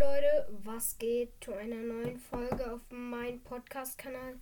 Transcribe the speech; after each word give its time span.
Leute, 0.00 0.48
was 0.64 0.96
geht 0.96 1.28
zu 1.44 1.52
einer 1.52 1.76
neuen 1.76 2.18
Folge 2.18 2.72
auf 2.72 2.80
meinem 2.88 3.38
Podcast-Kanal? 3.42 4.40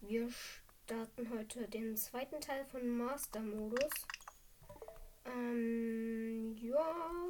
Wir 0.00 0.30
starten 0.30 1.28
heute 1.28 1.68
den 1.68 1.94
zweiten 1.94 2.40
Teil 2.40 2.64
von 2.64 2.88
Master-Modus. 2.88 3.92
Ähm, 5.26 6.56
ja. 6.56 7.28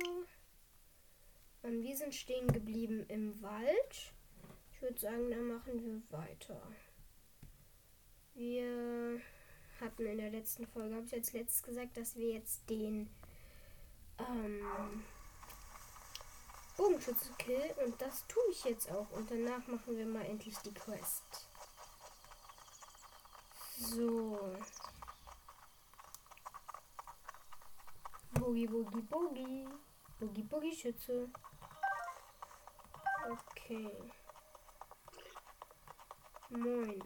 Und 1.63 1.83
wir 1.83 1.97
sind 1.97 2.15
stehen 2.15 2.47
geblieben 2.47 3.07
im 3.09 3.43
Wald. 3.43 4.13
Ich 4.71 4.81
würde 4.81 5.01
sagen, 5.01 5.33
dann 5.33 5.49
machen 5.49 5.85
wir 5.85 6.17
weiter. 6.17 6.63
Wir 8.35 9.21
hatten 9.81 10.07
in 10.07 10.19
der 10.19 10.31
letzten 10.31 10.69
Folge, 10.69 10.95
habe 10.95 11.07
ich 11.07 11.15
als 11.15 11.33
letztes 11.33 11.65
gesagt, 11.65 11.97
dass 11.97 12.15
wir 12.15 12.35
jetzt 12.35 12.71
den 12.71 13.11
ähm, 14.21 15.03
Bogenschütze 16.77 17.33
kill 17.39 17.75
und 17.85 18.01
das 18.01 18.27
tue 18.27 18.43
ich 18.51 18.65
jetzt 18.65 18.91
auch. 18.91 19.11
Und 19.11 19.31
danach 19.31 19.67
machen 19.67 19.97
wir 19.97 20.07
mal 20.07 20.25
endlich 20.25 20.57
die 20.59 20.75
Quest. 20.75 21.49
So. 23.77 24.39
Boogie, 28.33 28.67
Boogie, 28.67 29.03
Boogie. 29.03 29.69
Boogie, 30.19 30.43
Boogie, 30.43 30.75
Schütze. 30.75 31.31
Okay. 33.31 34.13
Moin. 36.51 37.03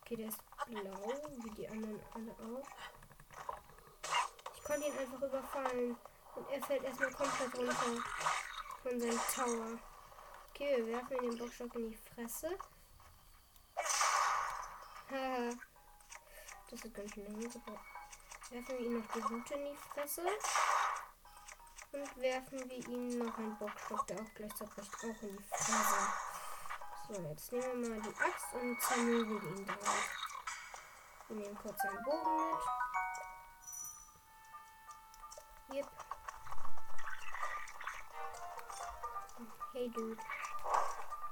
Okay, 0.00 0.16
der 0.16 0.28
ist 0.28 0.42
blau, 0.66 1.08
wie 1.44 1.50
die 1.50 1.68
anderen 1.68 2.00
alle 2.14 2.32
auch. 2.32 2.66
Ich 4.56 4.64
konnte 4.64 4.86
ihn 4.86 4.98
einfach 4.98 5.22
überfallen. 5.22 5.96
Und 6.34 6.48
er 6.50 6.62
fällt 6.62 6.82
erstmal 6.82 7.12
komplett 7.12 7.54
runter 7.56 8.02
von 8.82 8.98
seinem 8.98 9.20
Tower. 9.34 9.78
Okay, 10.50 10.76
wir 10.78 10.86
werfen 10.88 11.16
den 11.18 11.38
Bockstock 11.38 11.74
in 11.76 11.90
die 11.90 11.96
Fresse. 11.96 12.58
Haha. 15.10 15.50
das 16.70 16.84
hat 16.84 16.94
ganz 16.94 17.14
schön 17.14 17.24
lange 17.26 17.48
gebraucht. 17.48 17.86
Werfen 18.50 18.78
wir 18.78 18.86
ihm 18.86 18.98
noch 18.98 19.12
die 19.12 19.24
Hute 19.24 19.54
in 19.54 19.64
die 19.66 19.76
Fresse. 19.76 20.22
Und 21.92 22.16
werfen 22.16 22.70
wir 22.70 22.88
ihm 22.88 23.18
noch 23.18 23.38
einen 23.38 23.56
Bockstock, 23.58 24.06
der 24.06 24.16
auch 24.16 24.34
gleich 24.34 24.54
zerbricht, 24.54 24.94
auch 24.96 25.22
in 25.22 25.36
die 25.36 25.44
Fresse. 25.44 26.12
So, 27.08 27.14
jetzt 27.22 27.52
nehmen 27.52 27.82
wir 27.82 27.90
mal 27.90 28.00
die 28.00 28.20
Axt 28.20 28.52
und 28.54 28.80
zermöbeln 28.80 29.58
ihn 29.58 29.66
drauf. 29.66 30.10
Wir 31.28 31.36
nehmen 31.36 31.56
kurz 31.56 31.80
einen 31.82 32.02
Bogen 32.02 32.50
mit. 35.68 35.76
Yep. 35.76 36.11
Hey, 39.74 39.88
Dude. 39.88 40.18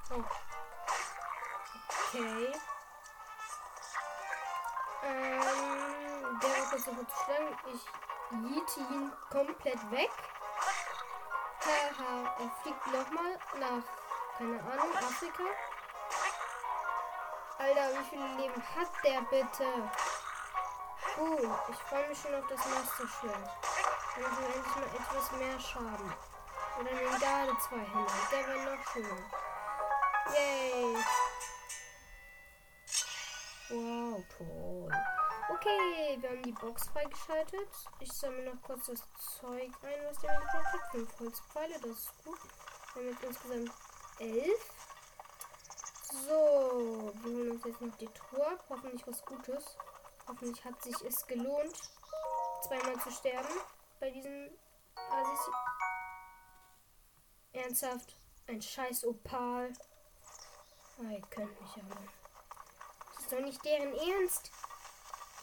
Oh. 0.09 0.23
Okay. 2.09 2.51
Ähm, 5.03 6.39
der 6.41 6.49
war 6.49 6.69
kurz 6.71 6.85
davor 6.85 7.07
zu 7.07 7.23
schlagen. 7.23 7.55
Ich 7.71 7.85
jiete 8.31 8.79
ihn 8.79 9.11
komplett 9.29 9.91
weg. 9.91 10.09
Haha, 11.63 12.35
er 12.39 12.51
fliegt 12.63 12.87
nochmal 12.87 13.37
nach, 13.59 13.83
keine 14.39 14.59
Ahnung, 14.59 14.95
Afrika. 14.97 15.43
Alter, 17.59 17.99
wie 17.99 18.05
viele 18.09 18.27
Leben 18.37 18.63
hat 18.75 18.89
der 19.03 19.21
bitte? 19.21 19.91
Uh, 21.19 21.53
ich 21.69 21.77
freue 21.77 22.07
mich 22.07 22.19
schon 22.19 22.33
auf 22.33 22.47
das 22.47 22.65
Master 22.65 23.07
Schwert. 23.07 23.49
Dann 24.15 24.23
machen 24.23 24.37
wir 24.39 24.55
endlich 24.55 24.75
mal 24.75 24.87
etwas 24.95 25.31
mehr 25.33 25.59
Schaden. 25.59 26.13
Oder 26.81 26.89
den 26.89 27.19
Garde 27.19 27.57
zwei 27.59 27.77
Hände. 27.77 28.11
Der 28.31 28.47
wäre 28.47 28.75
noch 28.75 28.91
schöner. 28.91 29.17
Yay. 30.33 30.95
Wow, 33.69 34.23
toll. 34.35 34.89
Okay, 35.53 36.17
wir 36.19 36.29
haben 36.29 36.41
die 36.41 36.51
Box 36.53 36.89
freigeschaltet. 36.89 37.69
Ich 37.99 38.11
sammle 38.11 38.51
noch 38.51 38.61
kurz 38.63 38.87
das 38.87 39.01
Zeug 39.39 39.69
ein, 39.83 40.05
was 40.07 40.17
der 40.21 40.39
gedroppt 40.39 40.73
hat. 40.73 40.91
Fünf 40.91 41.19
Holzpfeile, 41.19 41.79
das 41.81 41.91
ist 41.91 42.23
gut. 42.23 42.39
Wir 42.95 43.03
haben 43.03 43.09
jetzt 43.09 43.23
insgesamt 43.25 43.71
elf. 44.17 44.73
So, 46.27 47.13
wir 47.13 47.31
holen 47.31 47.51
uns 47.51 47.63
jetzt 47.63 47.81
noch 47.81 47.95
die 47.97 48.07
Truhe. 48.07 48.59
Hoffentlich 48.69 49.05
was 49.05 49.23
Gutes. 49.25 49.77
Hoffentlich 50.27 50.65
hat 50.65 50.81
sich 50.81 50.99
es 51.01 51.27
gelohnt, 51.27 51.75
zweimal 52.67 52.99
zu 53.01 53.11
sterben 53.11 53.53
bei 53.99 54.09
diesen 54.09 54.57
Assis. 54.95 55.49
Ernsthaft? 57.53 58.15
Ein 58.47 58.61
scheiß 58.61 59.05
Opal. 59.05 59.73
Oh, 60.99 61.03
ihr 61.03 61.21
könnt 61.29 61.59
mich 61.61 61.71
aber. 61.71 62.01
Das 63.13 63.23
ist 63.23 63.31
doch 63.31 63.41
nicht 63.41 63.63
deren 63.65 63.93
Ernst. 63.93 64.51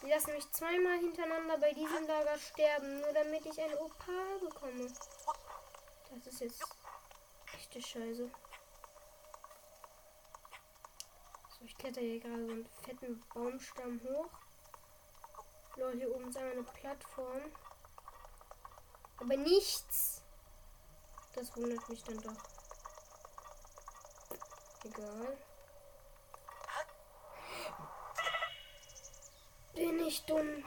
Die 0.01 0.09
lassen 0.09 0.33
mich 0.33 0.49
zweimal 0.51 0.97
hintereinander 0.99 1.57
bei 1.57 1.73
diesem 1.73 2.07
Lager 2.07 2.37
sterben, 2.37 3.01
nur 3.01 3.11
damit 3.13 3.45
ich 3.45 3.61
ein 3.61 3.77
Opal 3.77 4.39
bekomme. 4.39 4.87
Das 6.09 6.27
ist 6.27 6.39
jetzt 6.41 6.63
echte 7.53 7.81
Scheiße. 7.81 8.31
So, 11.49 11.65
ich 11.65 11.77
kletter 11.77 12.01
hier 12.01 12.19
gerade 12.19 12.45
so 12.45 12.51
einen 12.51 12.69
fetten 12.83 13.23
Baumstamm 13.33 13.99
hoch. 14.03 14.29
Lol, 15.75 15.93
hier 15.93 16.15
oben 16.15 16.29
ist 16.29 16.37
eine 16.37 16.63
Plattform. 16.63 17.51
Aber 19.17 19.37
nichts. 19.37 20.18
Das 21.39 21.55
wundert 21.55 21.87
mich 21.87 22.03
dann 22.03 22.17
doch. 22.17 22.35
Egal. 24.83 25.37
Bin 29.73 29.99
ich 30.01 30.25
dumm. 30.25 30.65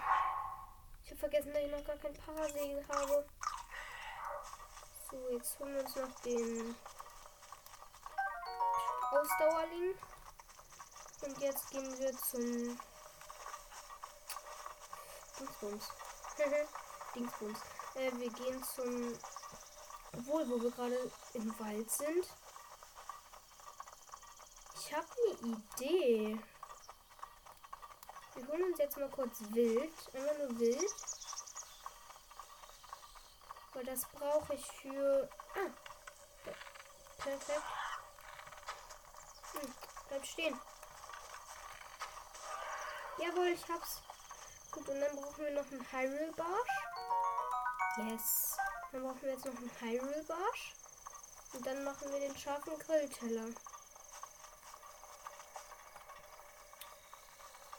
Ich 1.04 1.10
habe 1.10 1.20
vergessen, 1.20 1.52
dass 1.52 1.62
ich 1.62 1.70
noch 1.70 1.84
gar 1.84 1.96
kein 1.96 2.14
Parasegel 2.14 2.88
habe. 2.88 3.26
So, 5.10 5.28
jetzt 5.28 5.58
holen 5.58 5.74
wir 5.74 5.82
uns 5.82 5.94
noch 5.94 6.20
den 6.20 6.74
Ausdauerling. 9.10 9.94
Und 11.20 11.38
jetzt 11.38 11.70
gehen 11.70 11.98
wir 11.98 12.12
zum 12.12 12.78
Dingsbums. 15.38 15.88
Dingsbums. 17.14 17.58
Äh, 17.94 18.10
wir 18.14 18.30
gehen 18.30 18.64
zum 18.64 19.18
obwohl, 20.16 20.48
wo 20.48 20.62
wir 20.62 20.70
gerade 20.70 21.10
im 21.34 21.58
Wald 21.58 21.90
sind. 21.90 22.26
Ich 24.78 24.94
habe 24.94 25.06
eine 25.16 25.52
Idee. 25.52 26.38
Wir 28.34 28.48
holen 28.48 28.64
uns 28.64 28.78
jetzt 28.78 28.96
mal 28.96 29.10
kurz 29.10 29.40
Wild. 29.50 29.92
Einfach 30.14 30.38
nur 30.38 30.58
Wild. 30.58 30.94
Weil 33.74 33.84
das 33.84 34.04
brauche 34.06 34.54
ich 34.54 34.66
für... 34.66 35.28
Ah. 35.54 35.70
Perfekt. 37.18 37.62
Hm, 39.52 39.74
bleib 40.08 40.26
stehen. 40.26 40.60
Jawohl, 43.18 43.48
ich 43.48 43.68
hab's. 43.68 44.02
Gut, 44.72 44.88
und 44.88 45.00
dann 45.00 45.14
brauchen 45.16 45.44
wir 45.44 45.52
noch 45.52 45.70
einen 45.70 45.92
Hyrule 45.92 46.32
Barsch. 46.32 48.08
Yes. 48.10 48.56
Dann 48.92 49.02
brauchen 49.02 49.22
wir 49.22 49.32
jetzt 49.32 49.46
noch 49.46 49.56
einen 49.56 49.80
Hyrule 49.80 50.22
Barsch. 50.24 50.74
Und 51.54 51.66
dann 51.66 51.82
machen 51.84 52.12
wir 52.12 52.20
den 52.20 52.36
scharfen 52.36 52.78
Grillteller. 52.78 53.48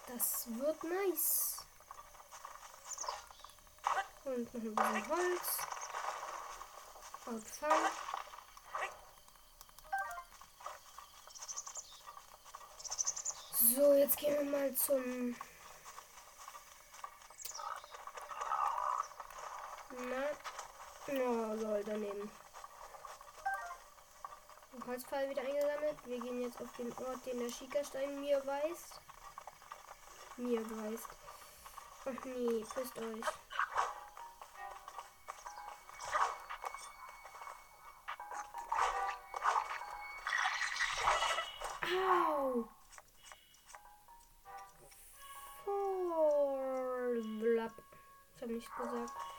Das 0.07 0.47
wird 0.47 0.84
nice. 0.84 1.57
Und 4.25 4.53
noch 4.53 4.62
ein 4.62 4.75
bisschen 4.75 5.09
Holz. 5.09 5.57
Outfang. 7.25 7.91
So, 13.75 13.94
jetzt 13.94 14.18
gehen 14.18 14.51
wir 14.51 14.60
mal 14.60 14.74
zum 14.75 15.36
Oh, 21.05 21.53
lol, 21.61 21.83
daneben. 21.85 22.31
Holzpfeil 24.88 25.29
wieder 25.29 25.41
eingesammelt. 25.41 25.97
Wir 26.05 26.19
gehen 26.19 26.41
jetzt 26.41 26.61
auf 26.61 26.71
den 26.77 26.91
Ort, 26.94 27.25
den 27.25 27.39
der 27.39 27.50
Schikastein 27.50 28.21
mir 28.21 28.41
weist. 28.45 29.01
Mir 30.38 30.61
weist. 30.61 31.09
Ach 32.05 32.25
nee, 32.25 32.65
küsst 32.73 32.97
euch. 32.97 33.25
Au! 41.83 42.67
Vor... 45.65 47.13
Ich 48.35 48.41
hab 48.41 48.50
nichts 48.50 48.75
gesagt. 48.77 49.32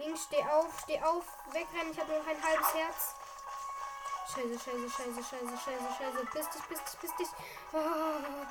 Links, 0.00 0.24
steh 0.24 0.42
auf, 0.44 0.80
steh 0.80 0.98
auf, 1.02 1.26
wegrennen. 1.52 1.92
Ich 1.92 2.00
habe 2.00 2.10
noch 2.10 2.26
ein 2.26 2.42
halbes 2.42 2.72
Herz. 2.72 3.14
Scheiße, 4.34 4.58
scheiße, 4.58 4.88
scheiße, 4.88 5.22
scheiße, 5.22 5.58
scheiße, 5.58 5.88
scheiße. 5.98 6.26
Bist 6.32 6.54
dich, 6.54 6.62
bist 6.62 6.82
dich, 6.86 7.00
bist 7.00 7.18
dich. 7.18 7.28
Ah, 7.74 8.46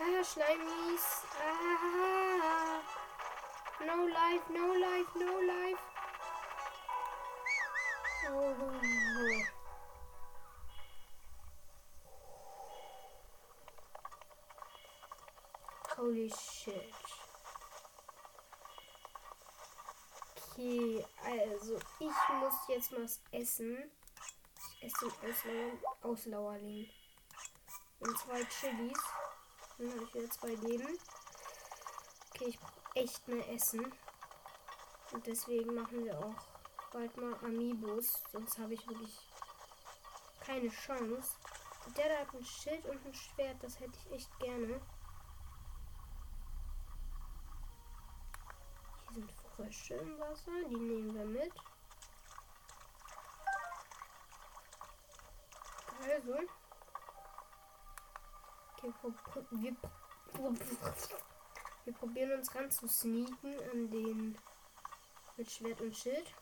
ah 0.00 0.24
Schleimis. 0.24 1.04
Ah. 1.38 2.80
No 3.84 4.06
life, 4.06 4.50
no 4.50 4.72
life, 4.72 5.18
no 5.18 5.40
life. 5.40 5.82
Oh. 8.30 8.54
Holy 15.98 16.30
shit. 16.30 17.01
Okay, 20.54 21.02
also 21.24 21.78
ich 21.98 22.34
muss 22.40 22.68
jetzt 22.68 22.92
mal 22.92 23.06
essen. 23.30 23.90
Ich 24.80 24.82
esse 24.82 25.06
den 25.06 25.30
Auslauer, 25.30 25.78
Auslauerling. 26.02 26.90
Und 28.00 28.18
zwei 28.18 28.44
Chilis. 28.44 28.98
Dann 29.78 29.94
habe 29.94 30.04
ich 30.04 30.14
wieder 30.14 30.28
zwei 30.28 30.48
Leben. 30.48 30.98
Okay, 32.34 32.48
ich 32.48 32.60
brauche 32.60 32.96
echt 32.96 33.28
mehr 33.28 33.48
Essen. 33.48 33.94
Und 35.12 35.26
deswegen 35.26 35.72
machen 35.74 36.04
wir 36.04 36.18
auch 36.18 36.34
bald 36.92 37.16
mal 37.16 37.34
Amiibos. 37.36 38.22
Sonst 38.30 38.58
habe 38.58 38.74
ich 38.74 38.86
wirklich 38.86 39.18
keine 40.40 40.68
Chance. 40.68 41.34
Der 41.96 42.08
da 42.10 42.18
hat 42.20 42.34
ein 42.34 42.44
Schild 42.44 42.84
und 42.84 43.06
ein 43.06 43.14
Schwert. 43.14 43.56
Das 43.62 43.80
hätte 43.80 43.96
ich 44.04 44.12
echt 44.12 44.38
gerne. 44.38 44.82
Hier 49.08 49.14
sind 49.14 49.32
Frösche 49.62 49.94
im 49.94 50.18
Wasser. 50.18 50.50
Die 50.68 50.76
nehmen 50.76 51.14
wir 51.14 51.24
mit. 51.24 51.52
Also. 56.00 56.34
Okay, 58.74 58.92
wir, 59.52 59.76
wir 61.84 61.94
probieren 61.94 62.32
uns 62.32 62.54
ran 62.54 62.70
zu 62.70 62.88
sneaken 62.88 63.56
an 63.70 63.90
den 63.90 64.38
mit 65.36 65.50
Schwert 65.50 65.80
und 65.80 65.96
Schild. 65.96 66.34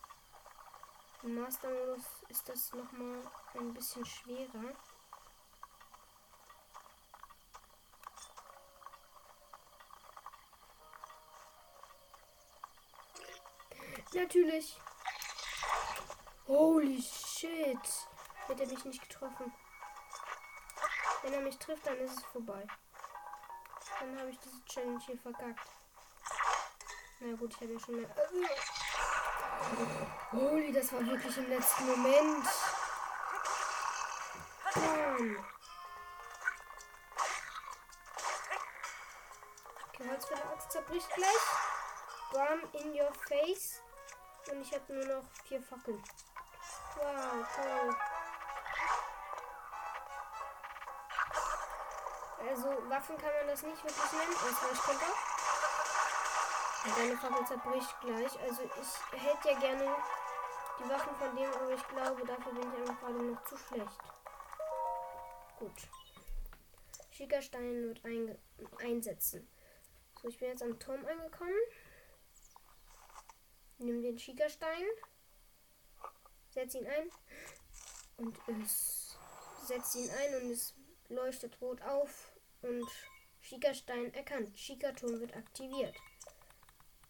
Im 1.22 1.34
Mastermodus 1.34 2.04
ist 2.30 2.48
das 2.48 2.72
nochmal 2.72 3.20
ein 3.54 3.74
bisschen 3.74 4.06
schwerer. 4.06 4.74
Natürlich. 14.12 14.80
Holy 16.46 17.00
shit. 17.00 17.78
Hätte 18.46 18.64
er 18.64 18.68
mich 18.68 18.84
nicht 18.84 19.08
getroffen. 19.08 19.52
Wenn 21.22 21.34
er 21.34 21.40
mich 21.40 21.58
trifft, 21.58 21.86
dann 21.86 21.98
ist 21.98 22.16
es 22.16 22.24
vorbei. 22.24 22.66
Dann 24.00 24.18
habe 24.18 24.30
ich 24.30 24.38
diese 24.40 24.64
Challenge 24.64 25.00
hier 25.06 25.18
verkackt. 25.18 25.68
Na 27.20 27.36
gut, 27.36 27.52
ich 27.52 27.60
habe 27.60 27.72
ja 27.74 27.80
schon 27.80 28.00
mehr. 28.00 28.10
Holy, 30.32 30.72
das 30.72 30.92
war 30.92 31.06
wirklich 31.06 31.36
im 31.36 31.48
letzten 31.50 31.86
Moment. 31.86 32.46
Bam. 34.74 35.46
Okay, 39.88 40.08
Holz 40.08 40.24
für 40.24 40.34
der 40.34 40.50
Axt 40.50 40.72
zerbricht 40.72 41.14
gleich. 41.14 41.46
Bam, 42.32 42.60
in 42.72 42.94
your 42.94 43.12
face. 43.28 43.82
Und 44.50 44.62
ich 44.62 44.74
habe 44.74 44.92
nur 44.92 45.04
noch 45.06 45.24
vier 45.44 45.62
Fackeln. 45.62 46.02
Wow, 46.96 47.46
toll. 47.54 47.96
Also 52.48 52.68
Waffen 52.88 53.18
kann 53.18 53.34
man 53.38 53.46
das 53.46 53.62
nicht 53.62 53.84
wirklich 53.84 54.12
nennen, 54.12 54.34
Ausweichkönner. 54.34 55.14
Deine 56.96 57.16
Fackel 57.16 57.46
zerbricht 57.46 58.00
gleich. 58.00 58.40
Also 58.40 58.62
ich 58.62 59.22
hätte 59.22 59.50
ja 59.50 59.58
gerne 59.60 59.96
die 60.78 60.88
Waffen 60.88 61.14
von 61.16 61.36
dem, 61.36 61.52
aber 61.52 61.70
ich 61.70 61.88
glaube, 61.88 62.24
dafür 62.26 62.52
bin 62.52 62.72
ich 62.72 62.78
einfach 62.80 63.00
gerade 63.00 63.22
noch 63.22 63.44
zu 63.44 63.56
schlecht. 63.56 63.98
Gut. 65.58 65.88
Schickerstein 67.10 67.88
wird 67.88 68.00
einsetzen. 68.80 69.46
So, 70.20 70.28
ich 70.28 70.38
bin 70.38 70.48
jetzt 70.48 70.62
am 70.62 70.78
Turm 70.78 71.04
angekommen. 71.04 71.52
Nimm 73.80 74.02
den 74.02 74.18
Schickerstein. 74.18 74.84
Setz 76.50 76.74
ihn 76.74 76.86
ein. 76.86 77.10
Und 78.18 78.36
es 78.62 79.16
setzt 79.66 79.96
ihn 79.96 80.10
ein 80.10 80.42
und 80.42 80.50
es 80.50 80.74
leuchtet 81.08 81.58
rot 81.62 81.80
auf. 81.82 82.30
Und 82.60 82.86
Schickerstein 83.40 84.12
erkannt. 84.12 84.56
Schickerturm 84.56 85.18
wird 85.18 85.34
aktiviert. 85.34 85.96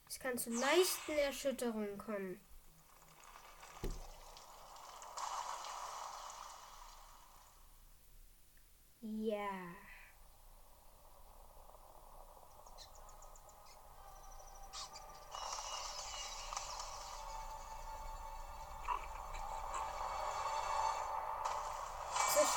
Es 0.08 0.20
kann 0.20 0.38
zu 0.38 0.50
leichten 0.50 1.18
Erschütterungen 1.18 1.98
kommen. 1.98 2.40
Ja. 9.00 9.69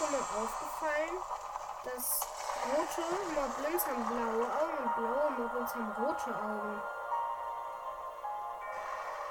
Yeah. 0.01 0.23
aufgefallen, 0.35 1.21
dass 1.83 2.21
rote 2.65 3.01
Moblins 3.35 3.85
haben 3.85 4.05
blaue 4.05 4.45
Augen 4.45 4.77
und 4.83 4.95
blaue 4.95 5.31
Moblins 5.37 5.75
haben 5.75 5.91
rote 5.91 6.35
Augen. 6.35 6.81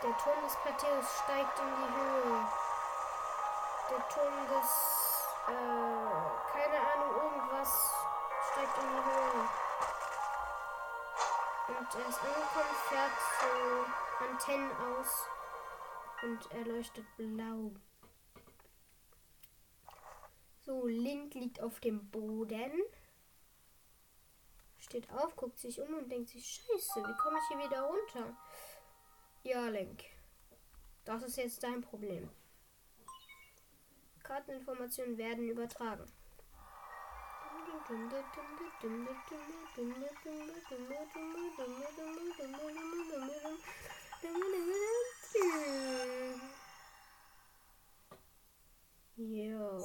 Der 0.02 0.16
Turm 0.18 0.42
des 0.44 0.56
Plateaus 0.56 1.22
steigt 1.24 1.58
in 1.58 1.66
die 1.66 1.94
Höhe. 1.94 2.46
Der 3.90 4.08
Turm 4.08 4.48
des, 4.48 4.70
äh, 5.48 6.52
keine 6.52 6.78
Ahnung, 6.92 7.10
irgendwas 7.22 7.92
steigt 8.52 8.78
in 8.78 8.88
die 8.88 9.04
Höhe. 9.04 9.48
Und 11.78 11.94
er 11.94 12.08
ist 12.08 12.20
angekommen, 12.20 12.74
fährt 12.88 13.18
so 13.40 14.24
Antennen 14.24 14.70
aus 14.94 15.26
und 16.22 16.52
er 16.52 16.64
leuchtet 16.66 17.06
blau. 17.16 17.72
So, 20.64 20.86
Link 20.86 21.34
liegt 21.34 21.60
auf 21.60 21.80
dem 21.80 22.08
Boden. 22.10 22.72
Steht 24.78 25.10
auf, 25.10 25.34
guckt 25.34 25.58
sich 25.58 25.80
um 25.80 25.94
und 25.94 26.10
denkt 26.10 26.30
sich, 26.30 26.46
scheiße, 26.46 27.00
wie 27.00 27.16
komme 27.16 27.38
ich 27.38 27.48
hier 27.48 27.66
wieder 27.68 27.82
runter? 27.82 28.36
Ja, 29.42 29.68
Link. 29.68 30.04
Das 31.04 31.22
ist 31.24 31.36
jetzt 31.36 31.62
dein 31.62 31.80
Problem. 31.80 32.28
Karteninformationen 34.22 35.18
werden 35.18 35.48
übertragen. 35.48 36.06
Jo. 49.16 49.80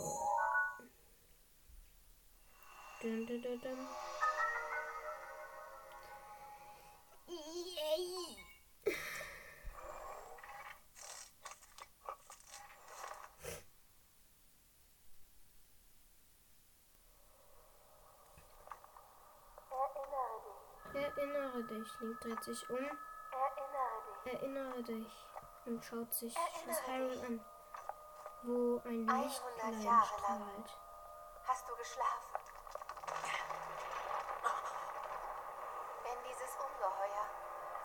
Dun, 3.00 3.28
dun, 3.28 3.42
dun, 3.44 3.60
dun. 3.62 3.78
Yay. 7.28 8.38
Erinnere 20.96 21.64
dich. 21.66 22.00
Link 22.00 22.20
dreht 22.22 22.44
sich 22.44 22.70
um. 22.72 22.78
Erinnere 22.78 24.02
dich. 24.24 24.34
Erinnere 24.34 24.84
dich. 24.84 25.28
Und 25.68 25.86
schaut 25.86 26.12
sich 26.16 26.34
das 26.66 26.88
Heil 26.88 27.12
an, 27.28 27.46
wo 28.42 28.82
ein 28.86 29.06
Lichtlein 29.06 29.82
strahlt. 29.82 30.80
Hast 31.46 31.70
du 31.70 31.76
geschlafen? 31.76 32.38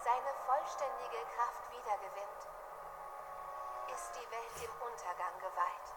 seine 0.05 0.35
vollständige 0.47 1.23
Kraft 1.43 1.71
wiedergewinnt, 1.73 2.43
ist 3.93 4.13
die 4.15 4.31
Welt 4.31 4.55
dem 4.63 4.71
Untergang 4.81 5.39
geweiht. 5.41 5.89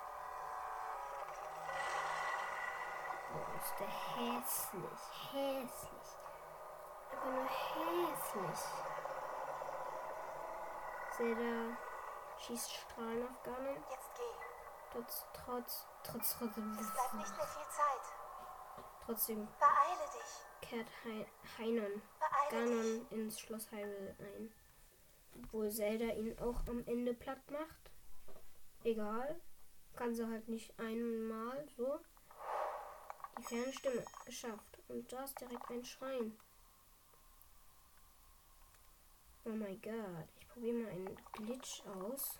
Oh, 3.31 3.57
ist 3.61 3.79
der 3.79 3.87
hässlich, 3.87 5.01
hässlich. 5.31 6.09
Aber 7.11 7.29
nur 7.31 7.45
hässlich. 7.45 8.59
Seht 11.11 11.37
ihr? 11.37 11.77
schießt 12.39 12.71
Strahlen 12.73 13.27
auf 13.29 13.43
Ganon. 13.43 13.85
Jetzt 13.89 14.15
geh. 14.15 14.21
Trotz, 14.91 15.25
trotz, 15.33 15.85
trotz, 16.03 16.37
trotzdem, 16.39 16.77
Es 16.79 16.91
bleibt 16.91 17.13
nicht 17.13 17.37
mehr 17.37 17.47
viel 17.47 17.67
Zeit. 17.69 18.85
trotzdem 19.05 19.47
Beeile 19.59 20.09
dich. 20.11 20.69
kehrt 20.69 20.87
Hei- 21.03 21.27
Hainan 21.59 22.01
Beeile 22.19 22.65
dich. 22.65 23.09
Ganon 23.09 23.09
ins 23.11 23.39
Schloss 23.39 23.69
Hyrule 23.71 24.15
ein. 24.19 24.53
Obwohl 25.35 25.69
Zelda 25.69 26.05
ihn 26.13 26.37
auch 26.39 26.65
am 26.67 26.83
Ende 26.85 27.13
platt 27.13 27.49
macht. 27.51 27.91
Egal. 28.83 29.39
Kann 29.95 30.13
sie 30.13 30.27
halt 30.27 30.47
nicht 30.47 30.77
einmal 30.79 31.65
so. 31.77 31.99
Die 33.37 33.43
Fernstimme 33.43 34.03
geschafft. 34.25 34.79
Und 34.87 35.11
da 35.11 35.23
ist 35.23 35.39
direkt 35.39 35.69
ein 35.71 35.83
Schrein. 35.83 36.37
Oh 39.45 39.49
mein 39.49 39.81
Gott. 39.81 40.27
Ich 40.39 40.47
probiere 40.47 40.77
mal 40.77 40.91
einen 40.91 41.17
Glitch 41.33 41.83
aus. 41.85 42.39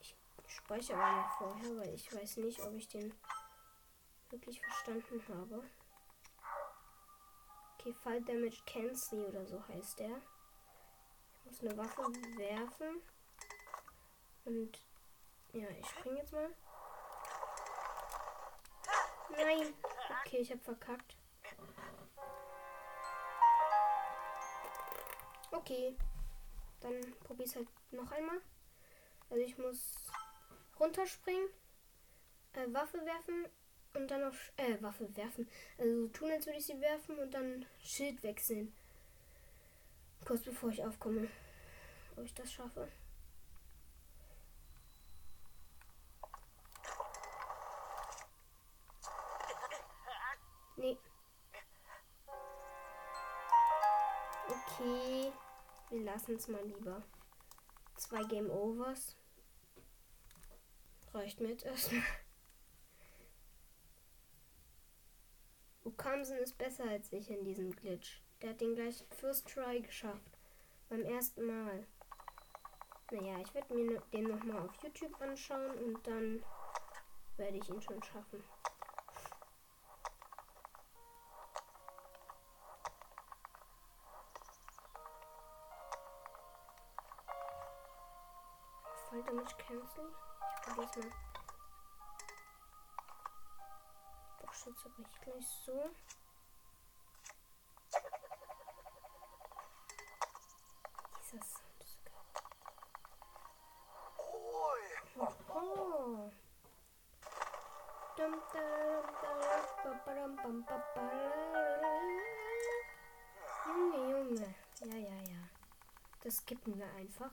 Ich 0.00 0.16
speichere 0.46 0.96
aber 0.96 1.16
noch 1.16 1.38
vorher, 1.38 1.76
weil 1.78 1.94
ich 1.94 2.14
weiß 2.14 2.38
nicht, 2.38 2.60
ob 2.60 2.72
ich 2.74 2.88
den 2.88 3.12
wirklich 4.30 4.60
verstanden 4.60 5.22
habe. 5.28 5.62
Okay, 7.74 7.92
Fall 7.92 8.20
Damage 8.22 8.62
Cancel 8.66 9.24
oder 9.26 9.46
so 9.46 9.66
heißt 9.68 10.00
der. 10.00 10.20
Ich 11.50 11.62
muss 11.62 11.70
eine 11.70 11.78
Waffe 11.78 12.02
werfen. 12.36 13.00
Und 14.44 14.78
ja, 15.52 15.66
ich 15.70 15.86
spring 15.86 16.16
jetzt 16.16 16.32
mal. 16.32 16.50
Nein. 19.30 19.74
Okay, 20.24 20.38
ich 20.38 20.50
habe 20.50 20.60
verkackt. 20.60 21.16
Okay. 25.50 25.96
Dann 26.80 27.14
probier's 27.24 27.56
halt 27.56 27.68
noch 27.92 28.10
einmal. 28.12 28.40
Also 29.30 29.42
ich 29.42 29.56
muss 29.58 29.94
runterspringen, 30.78 31.48
äh, 32.52 32.72
Waffe 32.72 33.04
werfen 33.04 33.46
und 33.94 34.10
dann 34.10 34.24
auf 34.24 34.52
äh, 34.56 34.80
Waffe 34.82 35.14
werfen. 35.16 35.48
Also 35.78 36.08
tun, 36.08 36.30
als 36.30 36.46
würde 36.46 36.58
ich 36.58 36.66
sie 36.66 36.80
werfen 36.80 37.18
und 37.18 37.32
dann 37.32 37.66
Schild 37.82 38.22
wechseln. 38.22 38.74
Kurz 40.24 40.42
bevor 40.42 40.70
ich 40.70 40.84
aufkomme. 40.84 41.28
Ob 42.16 42.24
ich 42.24 42.34
das 42.34 42.52
schaffe. 42.52 42.88
Nee. 50.76 50.96
Okay. 54.48 55.32
Wir 55.90 56.00
lassen 56.04 56.36
es 56.36 56.48
mal 56.48 56.64
lieber. 56.64 57.02
Zwei 57.96 58.22
Game 58.24 58.50
Overs. 58.50 59.16
Reicht 61.12 61.40
mir 61.40 61.48
jetzt 61.48 61.64
erstmal. 61.64 62.02
Okamsen 65.84 66.36
ist 66.38 66.58
besser 66.58 66.84
als 66.84 67.12
ich 67.12 67.30
in 67.30 67.44
diesem 67.44 67.74
Glitch. 67.74 68.22
Der 68.40 68.50
hat 68.50 68.60
den 68.60 68.74
gleich 68.74 69.04
First 69.10 69.48
Try 69.48 69.80
geschafft. 69.80 70.38
Beim 70.88 71.04
ersten 71.04 71.44
Mal. 71.44 71.86
Naja, 73.10 73.38
ich 73.40 73.52
werde 73.54 73.74
mir 73.74 74.00
den 74.12 74.28
nochmal 74.28 74.62
auf 74.62 74.74
YouTube 74.82 75.20
anschauen 75.20 75.76
und 75.78 76.06
dann 76.06 76.44
werde 77.36 77.56
ich 77.56 77.68
ihn 77.68 77.80
schon 77.80 78.02
schaffen. 78.02 78.44
Fall 89.08 89.22
Damage 89.22 89.56
Cancel. 89.56 90.12
Ich 90.54 90.62
probier's 90.62 90.96
mal. 90.96 91.10
Boxschütze 94.42 94.88
bricht 94.90 95.22
gleich 95.22 95.46
so. 95.64 95.90
Dieser 97.90 98.06
Sound 98.06 98.06
ist 98.06 98.06
so 98.06 98.06
geil. 98.06 98.06
Oh. 98.06 98.06
Dum, 98.06 98.06
da, 98.06 98.16
da, 98.20 98.36
ba, 98.38 98.56
ba, 98.58 98.76
dum, 99.10 99.26
bam, 99.26 99.40
ba, 99.40 99.56
ba, 99.58 101.06
la, 101.10 101.17
la, 110.94 111.76
la. 111.80 111.92
Junge, 113.66 114.10
Junge. 114.10 114.54
Ja, 114.80 114.96
ja, 114.96 115.18
ja. 115.30 115.48
Das 116.22 116.36
skippen 116.38 116.78
wir 116.78 116.90
einfach. 116.94 117.30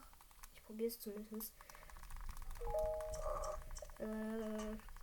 Ich 0.56 0.66
probiere 0.66 0.90
es 0.90 1.00
zumindest. 1.00 1.54
Äh. 4.00 4.95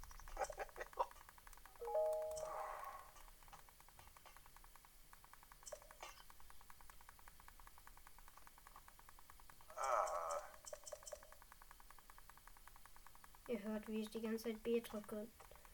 Ihr 13.63 13.71
hört, 13.71 13.87
wie 13.89 14.01
ich 14.03 14.11
die 14.11 14.21
ganze 14.21 14.45
Zeit 14.45 14.63
B 14.63 14.81
drücke. 14.81 15.29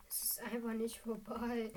Es 0.08 0.22
ist 0.22 0.40
einfach 0.40 0.72
nicht 0.72 1.00
vorbei. 1.00 1.70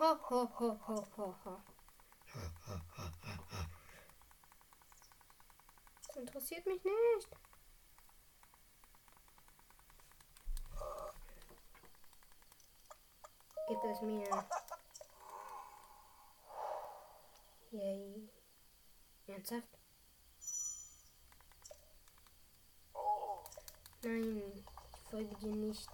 ho, 0.00 0.18
ho, 0.30 0.50
ho, 0.58 0.80
ho, 0.86 1.06
ho, 1.16 1.34
ho. 1.44 1.60
Das 6.06 6.16
interessiert 6.16 6.66
mich 6.66 6.82
nicht. 6.84 7.28
Gib 13.68 13.84
es 13.84 14.00
mir. 14.00 14.46
Yay. 17.70 18.28
Ernsthaft? 19.28 19.79
Nein, 24.02 24.64
ich 24.94 25.10
folge 25.10 25.34
dir 25.36 25.54
nicht. 25.54 25.90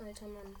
Alter 0.00 0.28
Mann. 0.28 0.56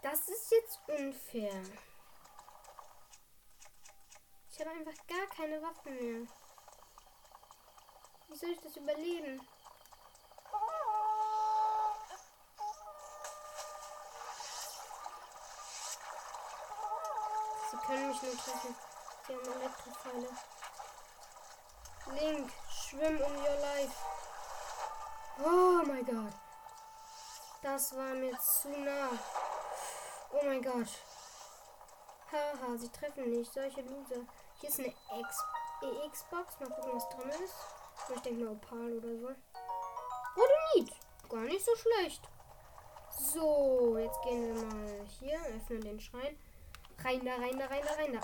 Das 0.00 0.28
ist 0.28 0.50
jetzt 0.50 0.80
unfair. 0.88 1.62
Ich 4.50 4.60
habe 4.60 4.70
einfach 4.70 5.06
gar 5.06 5.26
keine 5.26 5.60
Waffen 5.60 5.94
mehr. 5.94 6.26
Wie 8.28 8.36
soll 8.36 8.50
ich 8.50 8.60
das 8.60 8.76
überleben? 8.76 9.40
Können 17.92 18.08
mich 18.08 18.22
nur 18.22 18.36
treffen. 18.36 18.74
Sie 19.26 19.34
haben 19.34 19.60
Elektrofeile. 19.60 20.28
Link, 22.18 22.52
schwimm 22.70 23.20
um 23.20 23.36
your 23.36 23.56
life. 23.60 23.92
Oh 25.38 25.86
mein 25.86 26.04
Gott. 26.04 26.32
Das 27.62 27.96
war 27.96 28.14
mir 28.14 28.36
zu 28.38 28.70
nah. 28.70 29.10
Oh 30.32 30.44
mein 30.44 30.62
Gott. 30.62 30.88
Haha, 32.30 32.76
sie 32.78 32.88
treffen 32.88 33.30
nicht. 33.30 33.52
Solche 33.52 33.82
Loser. 33.82 34.24
Hier 34.60 34.68
ist 34.70 34.78
eine 34.78 34.88
X 34.88 35.44
e 35.82 36.08
Xbox. 36.08 36.60
Mal 36.60 36.70
gucken, 36.70 36.92
was 36.94 37.08
drin 37.10 37.28
ist. 37.44 37.54
Ich 38.14 38.20
denke 38.22 38.44
mal 38.44 38.52
Opal 38.52 38.92
oder 38.92 39.16
so. 39.18 39.28
Rhodonit. 40.34 40.94
Gar 41.28 41.40
nicht 41.40 41.64
so 41.64 41.76
schlecht. 41.76 42.22
So, 43.10 43.98
jetzt 43.98 44.22
gehen 44.22 44.54
wir 44.54 44.64
mal 44.64 45.06
hier. 45.06 45.38
Öffnen 45.40 45.82
den 45.82 46.00
Schrein. 46.00 46.38
Rein 46.98 47.24
da, 47.24 47.34
rein 47.36 47.58
da, 47.58 47.66
rein 47.66 47.82
da, 47.84 47.94
rein 47.94 48.12
da. 48.12 48.20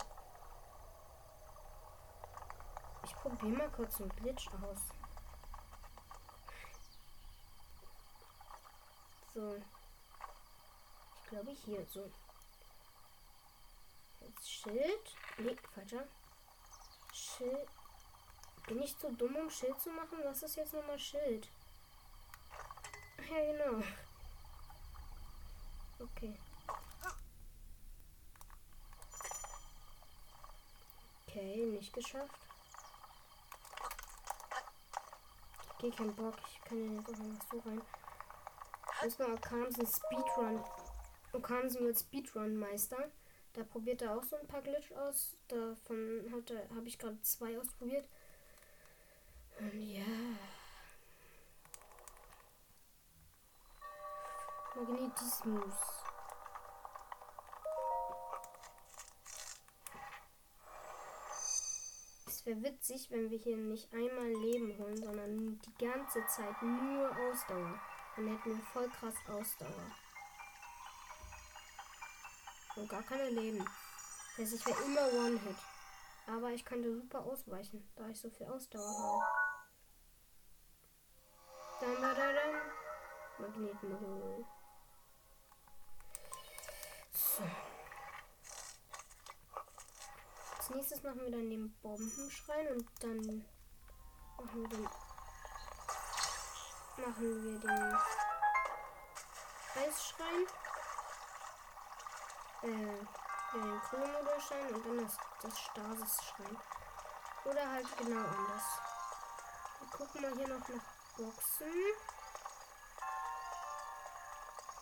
Ich 3.05 3.15
probiere 3.15 3.57
mal 3.57 3.71
kurz 3.71 4.01
einen 4.01 4.11
Glitch 4.11 4.49
aus. 4.63 4.79
So. 9.35 9.57
Ich 11.17 11.29
glaube 11.31 11.51
hier 11.51 11.85
so. 11.87 12.11
Jetzt 14.21 14.51
Schild. 14.51 15.17
Nee, 15.39 15.57
falscher. 15.75 16.05
Schild. 17.13 17.69
Bin 18.67 18.83
ich 18.83 18.97
zu 18.99 19.11
dumm, 19.13 19.37
um 19.37 19.51
Schild 19.51 19.81
zu 19.81 19.91
machen? 19.91 20.19
Was 20.25 20.43
ist 20.43 20.57
jetzt 20.57 20.75
nochmal 20.75 20.99
Schild? 20.99 21.49
Ja, 23.31 23.53
genau. 23.53 23.83
Okay. 25.99 26.39
Okay, 31.39 31.67
nicht 31.67 31.93
geschafft. 31.93 32.49
Okay, 35.75 35.93
kein 35.97 36.13
Bock. 36.17 36.35
Ich 36.51 36.61
kann 36.65 36.85
ja 36.85 36.99
jetzt 36.99 37.09
auch 37.09 37.21
einfach 37.21 37.47
so 37.53 37.59
rein. 37.61 37.83
Erstmal 39.05 39.33
Okamsen 39.35 39.87
Speedrun. 39.87 40.65
Okamsen 41.33 41.85
wird 41.85 41.97
Speedrun-Meister. 41.97 43.13
Da 43.53 43.63
probiert 43.63 44.03
er 44.03 44.17
auch 44.17 44.25
so 44.25 44.35
ein 44.35 44.49
paar 44.49 44.63
Glitch 44.63 44.91
aus. 44.93 45.37
Davon 45.47 46.29
habe 46.75 46.89
ich 46.89 46.99
gerade 46.99 47.23
zwei 47.23 47.57
ausprobiert. 47.57 48.09
Und 49.61 49.81
ja. 49.81 50.03
Magnetismus. 54.75 55.98
Wäre 62.49 62.63
witzig, 62.63 63.11
wenn 63.11 63.31
wir 63.31 63.39
hier 63.39 63.59
nicht 63.59 63.93
einmal 63.93 64.27
Leben 64.27 64.77
holen, 64.79 64.97
sondern 64.97 65.59
die 65.61 65.85
ganze 65.85 66.25
Zeit 66.27 66.63
nur 66.63 67.11
Ausdauer. 67.11 67.79
Dann 68.17 68.29
hätten 68.29 68.57
wir 68.57 68.65
voll 68.73 68.89
krass 68.89 69.15
Ausdauer. 69.29 69.93
Und 72.77 72.89
gar 72.89 73.03
keine 73.03 73.29
Leben. 73.29 73.59
Das 73.59 74.39
heißt, 74.39 74.55
ich 74.55 74.67
wäre 74.67 74.83
immer 74.83 75.27
One-Hit. 75.27 75.57
Aber 76.27 76.51
ich 76.51 76.65
könnte 76.65 76.95
super 76.95 77.23
ausweichen, 77.23 77.87
da 77.97 78.09
ich 78.09 78.19
so 78.19 78.31
viel 78.31 78.47
Ausdauer 78.47 78.99
habe. 78.99 79.25
Dann, 81.81 82.03
dann, 82.03 82.17
dann. 82.17 83.47
Magnetmodul. 83.47 84.47
So. 87.13 87.43
Als 90.69 90.77
nächstes 90.77 91.03
machen 91.03 91.23
wir 91.23 91.31
dann 91.31 91.49
den 91.49 91.75
Bombenschrein 91.81 92.69
und 92.69 92.87
dann 93.01 93.47
machen 94.37 94.61
wir 94.61 94.69
den 94.69 94.83
machen 96.99 97.43
wir 97.43 97.59
den 97.59 97.97
Eisschrein. 99.77 100.47
Äh, 102.61 103.07
den 103.55 103.81
Chronomodulschrein 103.81 104.75
und 104.75 104.85
dann 104.85 105.07
das, 105.07 105.17
das 105.41 105.59
Stasis-Schrein. 105.59 106.59
Oder 107.47 107.71
halt 107.71 107.97
genau 107.97 108.21
anders. 108.21 108.65
Wir 109.79 109.89
gucken 109.89 110.21
mal 110.21 110.35
hier 110.37 110.49
noch 110.49 110.69
nach 110.69 110.85
Boxen. 111.17 111.73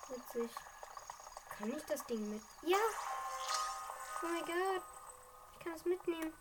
Witzig. 0.08 0.50
Kann 1.56 1.76
ich 1.76 1.84
das 1.84 2.04
Ding 2.06 2.28
mit? 2.28 2.42
Ja! 2.62 2.76
Oh 4.22 4.26
mein 4.26 4.44
Gott. 4.46 4.95
Kann 5.66 5.74
es 5.74 5.84
mitnehmen. 5.84 6.32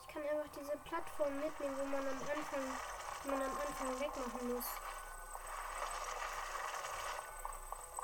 Ich 0.00 0.08
kann 0.12 0.22
einfach 0.22 0.50
diese 0.58 0.76
Plattform 0.78 1.38
mitnehmen, 1.38 1.78
wo 1.78 1.84
man 1.84 2.00
am 2.00 2.18
Anfang, 2.18 2.64
man 3.22 3.40
am 3.40 3.56
Anfang 3.56 4.00
wegmachen 4.00 4.52
muss. 4.52 4.64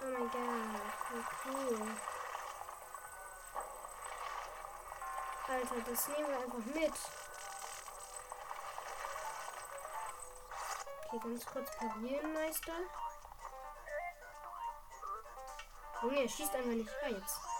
Oh 0.00 0.04
mein 0.04 0.30
Gott, 0.30 0.80
wie 1.10 1.24
cool. 1.50 1.96
Alter, 5.48 5.90
das 5.90 6.08
nehmen 6.08 6.28
wir 6.28 6.38
einfach 6.38 6.66
mit. 6.72 6.94
Okay, 11.08 11.18
ganz 11.20 11.46
kurz 11.46 11.76
parieren, 11.78 12.32
Meister. 12.32 12.74
Junge, 16.02 16.22
er 16.22 16.28
schießt 16.28 16.54
einfach 16.54 16.70
nicht. 16.70 16.90
Ah, 17.02 17.08
jetzt. 17.08 17.53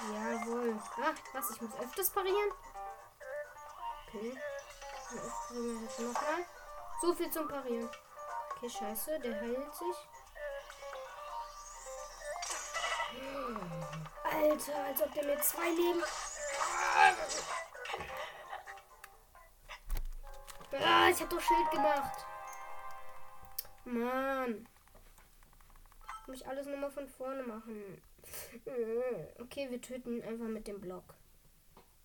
Jawohl. 0.00 0.80
Ach, 1.02 1.34
was? 1.34 1.50
Ich 1.50 1.60
muss 1.60 1.74
öfters 1.80 2.10
parieren? 2.10 2.52
Okay. 4.06 4.38
Nochmal. 5.98 6.46
So 7.00 7.14
viel 7.14 7.30
zum 7.30 7.48
Parieren. 7.48 7.90
Okay, 8.56 8.70
scheiße. 8.70 9.18
Der 9.20 9.40
heilt 9.40 9.74
sich. 9.74 9.96
Alter, 14.24 14.84
als 14.84 15.02
ob 15.02 15.12
der 15.14 15.24
mir 15.24 15.40
zwei 15.40 15.68
Leben. 15.70 16.02
Ah, 20.72 21.08
ich 21.08 21.20
hab 21.20 21.30
doch 21.30 21.40
Schild 21.40 21.70
gemacht. 21.70 22.26
Mann. 23.84 24.68
Muss 26.28 26.42
ich 26.42 26.46
alles 26.46 26.66
nochmal 26.66 26.90
von 26.90 27.08
vorne 27.08 27.42
machen. 27.42 28.02
Okay, 29.40 29.70
wir 29.70 29.80
töten 29.80 30.20
einfach 30.22 30.44
mit 30.44 30.68
dem 30.68 30.78
Block. 30.78 31.14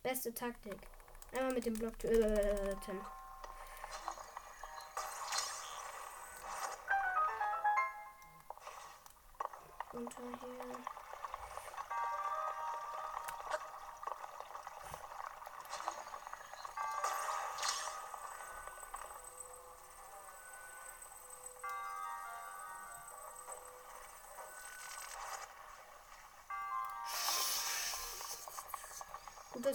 Beste 0.02 0.34
Taktik. 0.34 0.78
Einmal 1.34 1.54
mit 1.54 1.66
dem 1.66 1.74
Block 1.74 2.00
töten. 2.00 3.02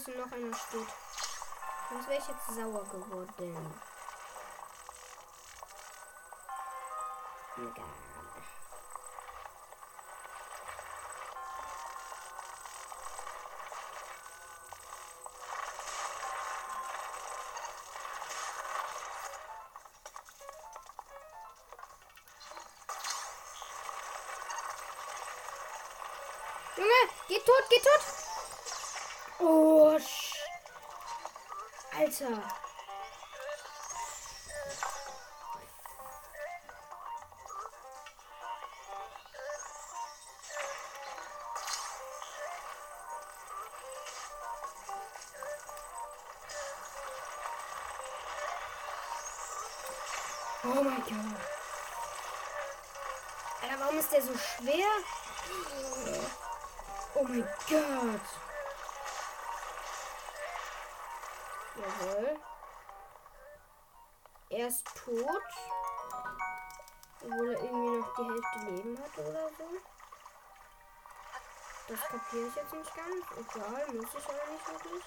Hier 0.08 0.24
noch 0.24 0.32
einer 0.32 0.56
steht. 0.56 0.88
Sonst 1.90 2.08
wäre 2.08 2.18
ich 2.18 2.28
jetzt 2.28 2.46
sauer 2.46 2.82
geworden. 2.84 3.74
Junge, 26.76 26.90
geht 27.28 27.44
tot, 27.44 27.68
geht 27.68 27.82
tot. 27.82 28.27
Alter. 32.20 32.42
Oh 50.64 50.82
mein 50.82 50.96
Gott. 50.96 51.14
Alter, 53.62 53.80
warum 53.80 53.98
ist 53.98 54.12
der 54.12 54.22
so 54.22 54.32
schwer? 54.36 54.86
Oh 57.14 57.22
mein 57.22 57.48
Gott. 57.68 58.47
Jawohl. 61.78 62.40
Er 64.50 64.66
ist 64.66 64.84
tot. 64.96 65.42
Obwohl 67.22 67.54
er 67.54 67.62
irgendwie 67.62 67.98
noch 67.98 68.14
die 68.14 68.24
Hälfte 68.24 68.58
Leben 68.70 68.98
hat 68.98 69.18
oder 69.18 69.48
so. 69.50 69.64
Das 71.88 72.00
kapiere 72.00 72.48
ich 72.48 72.54
jetzt 72.54 72.72
nicht 72.72 72.94
ganz. 72.94 73.24
Egal, 73.36 73.86
muss 73.94 74.14
ich 74.14 74.28
aber 74.28 74.52
nicht 74.52 74.68
wirklich. 74.68 75.04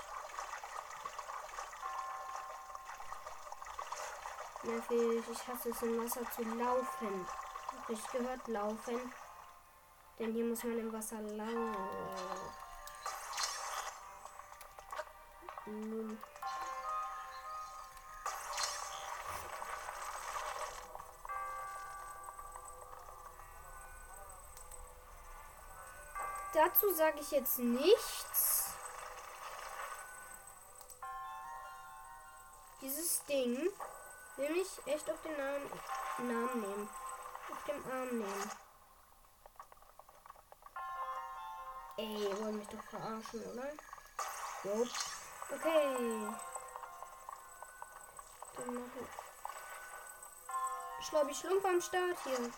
Nervig, 4.64 5.24
ich 5.30 5.48
hasse 5.48 5.70
es 5.70 5.82
im 5.82 6.04
Wasser 6.04 6.22
zu 6.32 6.44
laufen. 6.44 7.28
Ich 7.88 8.12
gehört, 8.12 8.48
laufen. 8.48 9.14
Denn 10.20 10.34
hier 10.34 10.46
muss 10.46 10.64
man 10.64 10.78
im 10.78 10.94
Wasser 10.94 11.20
laufen. 11.22 11.76
Nun. 15.66 16.31
Dazu 26.54 26.94
sage 26.94 27.20
ich 27.20 27.32
jetzt 27.32 27.60
nichts. 27.60 28.74
Dieses 32.82 33.24
Ding 33.26 33.70
will 34.36 34.50
mich 34.50 34.68
echt 34.86 35.10
auf 35.10 35.22
den 35.22 35.38
Namen, 35.38 35.72
Namen 36.18 36.62
nehmen. 36.62 36.90
Auf 37.52 37.64
dem 37.66 37.86
Arm 37.92 38.10
nehmen. 38.10 38.52
Ey, 41.98 42.42
wollen 42.42 42.58
mich 42.58 42.68
doch 42.68 42.84
verarschen, 42.84 43.44
oder? 43.54 43.72
Jo. 44.64 44.88
Okay. 45.52 46.36
Dann 48.56 48.74
machen. 48.74 49.08
Schlaubi 51.02 51.34
Schlumpf 51.34 51.66
am 51.66 51.82
Start 51.82 52.18
hier. 52.24 52.52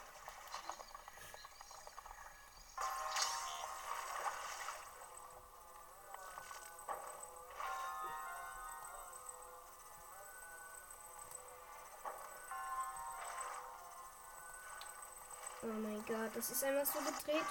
Das 16.34 16.50
ist 16.50 16.64
einfach 16.64 16.86
so 16.86 17.00
gedreht, 17.00 17.46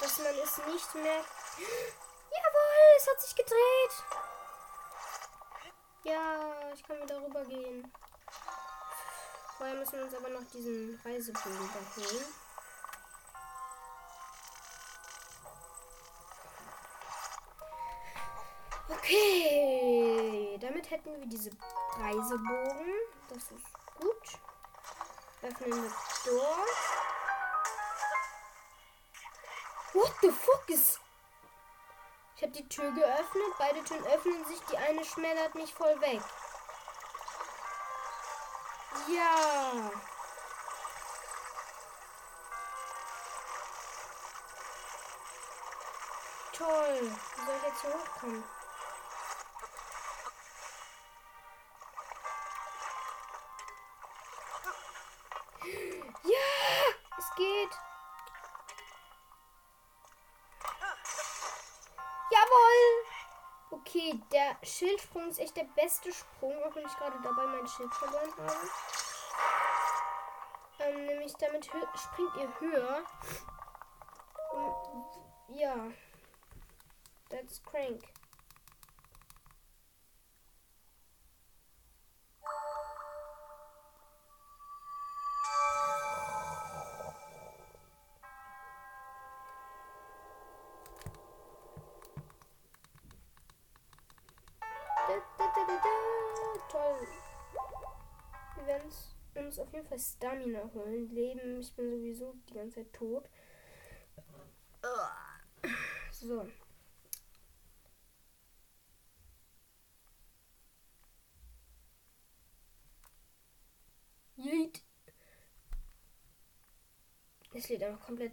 dass 0.00 0.18
man 0.18 0.26
es 0.26 0.58
nicht 0.66 0.94
merkt. 0.94 1.28
Jawohl, 2.30 2.96
es 2.96 3.06
hat 3.08 3.20
sich 3.20 3.34
gedreht. 3.34 4.04
Ja, 6.02 6.72
ich 6.72 6.82
kann 6.82 7.02
wieder 7.02 7.22
rüber 7.22 7.44
gehen. 7.44 7.92
Vorher 9.58 9.76
müssen 9.76 9.98
wir 9.98 10.04
uns 10.04 10.14
aber 10.14 10.30
noch 10.30 10.44
diesen 10.52 10.98
Reisebogen 11.04 11.70
holen. 11.96 12.24
Okay, 18.88 20.58
damit 20.60 20.90
hätten 20.90 21.20
wir 21.20 21.26
diese 21.26 21.50
Reisebogen. 21.98 22.94
Das 23.28 23.42
ist 23.50 23.66
gut. 24.00 24.40
Öffnen 25.42 25.82
wir 25.82 25.92
dort. 26.24 27.09
What 29.92 30.12
the 30.22 30.30
fuck 30.30 30.68
ist. 30.68 31.00
Ich 32.36 32.42
habe 32.42 32.52
die 32.52 32.68
Tür 32.68 32.90
geöffnet. 32.92 33.52
Beide 33.58 33.82
Türen 33.84 34.06
öffnen 34.06 34.44
sich. 34.46 34.60
Die 34.70 34.76
eine 34.76 35.04
schmälert 35.04 35.54
mich 35.54 35.74
voll 35.74 36.00
weg. 36.00 36.20
Ja. 39.08 39.90
Toll. 46.52 47.10
Wie 47.36 47.44
soll 47.46 47.56
ich 47.56 47.62
jetzt 47.68 47.80
hier 47.80 47.92
hochkommen? 47.92 48.44
Schildsprung 64.80 65.28
ist 65.28 65.38
echt 65.38 65.54
der 65.58 65.66
beste 65.76 66.10
Sprung, 66.10 66.54
auch 66.64 66.74
wenn 66.74 66.86
ich 66.86 66.96
gerade 66.96 67.18
dabei 67.22 67.44
mein 67.48 67.68
Schild 67.68 67.92
verloren 67.92 68.32
habe. 68.38 68.68
Ähm, 70.78 71.04
nämlich 71.04 71.34
damit 71.34 71.66
springt 71.66 72.36
ihr 72.38 72.60
höher. 72.60 73.02
Und, 74.54 75.54
ja. 75.54 75.74
That's 77.28 77.62
crank. 77.62 78.04
Wir 98.56 98.66
werden 98.66 98.90
uns- 99.34 99.58
auf 99.58 99.72
jeden 99.72 99.86
Fall 99.86 99.98
Stamina 99.98 100.70
holen. 100.74 101.08
Leben, 101.08 101.60
ich 101.60 101.74
bin 101.74 101.90
sowieso 101.90 102.34
die 102.48 102.54
ganze 102.54 102.76
Zeit 102.76 102.92
tot. 102.92 103.28
So. 106.12 106.46
Yeet. 114.36 114.82
Es 117.54 117.68
lädt 117.68 117.82
einfach 117.82 118.04
komplett. 118.06 118.32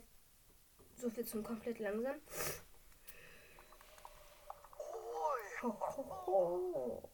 So 0.96 1.10
viel 1.10 1.26
zum 1.26 1.44
komplett 1.44 1.80
langsam. 1.80 2.16
Ho, 5.62 5.70
ho, 5.82 6.04
ho. 6.28 7.10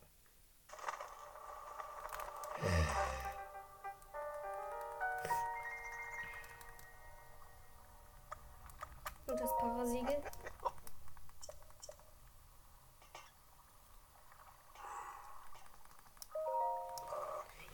Und 9.33 9.41
das 9.41 9.57
Parasiegel. 9.57 10.21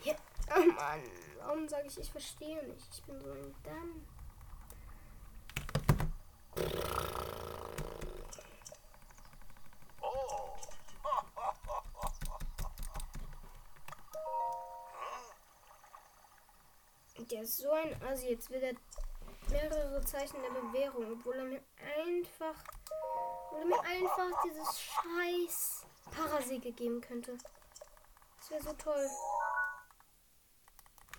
Ja, 0.05 0.15
oh 0.55 0.71
Mann, 0.71 1.01
warum 1.37 1.67
sage 1.67 1.87
ich, 1.87 1.99
ich 1.99 2.09
verstehe 2.09 2.63
nicht? 2.63 2.87
Ich 2.93 3.03
bin 3.03 3.19
so 3.19 3.29
ein 3.31 3.53
Damm. 3.63 4.07
Der 17.29 17.41
ist 17.41 17.57
so 17.57 17.69
ein 17.71 18.01
Assi. 18.01 18.29
Jetzt 18.29 18.49
will 18.49 18.63
er 18.63 18.75
mehrere 19.49 20.01
Zeichen 20.05 20.41
der 20.41 20.49
Bewährung, 20.61 21.11
obwohl 21.13 21.35
er 21.35 21.45
mir 21.45 21.63
einfach, 21.97 22.55
obwohl 23.45 23.59
er 23.59 23.65
mir 23.65 23.81
einfach 23.81 24.43
dieses 24.43 24.79
scheiß 24.79 25.85
Parasegel 26.11 26.71
geben 26.73 27.01
könnte. 27.01 27.37
Das 28.39 28.51
wäre 28.51 28.63
so 28.63 28.73
toll. 28.73 29.09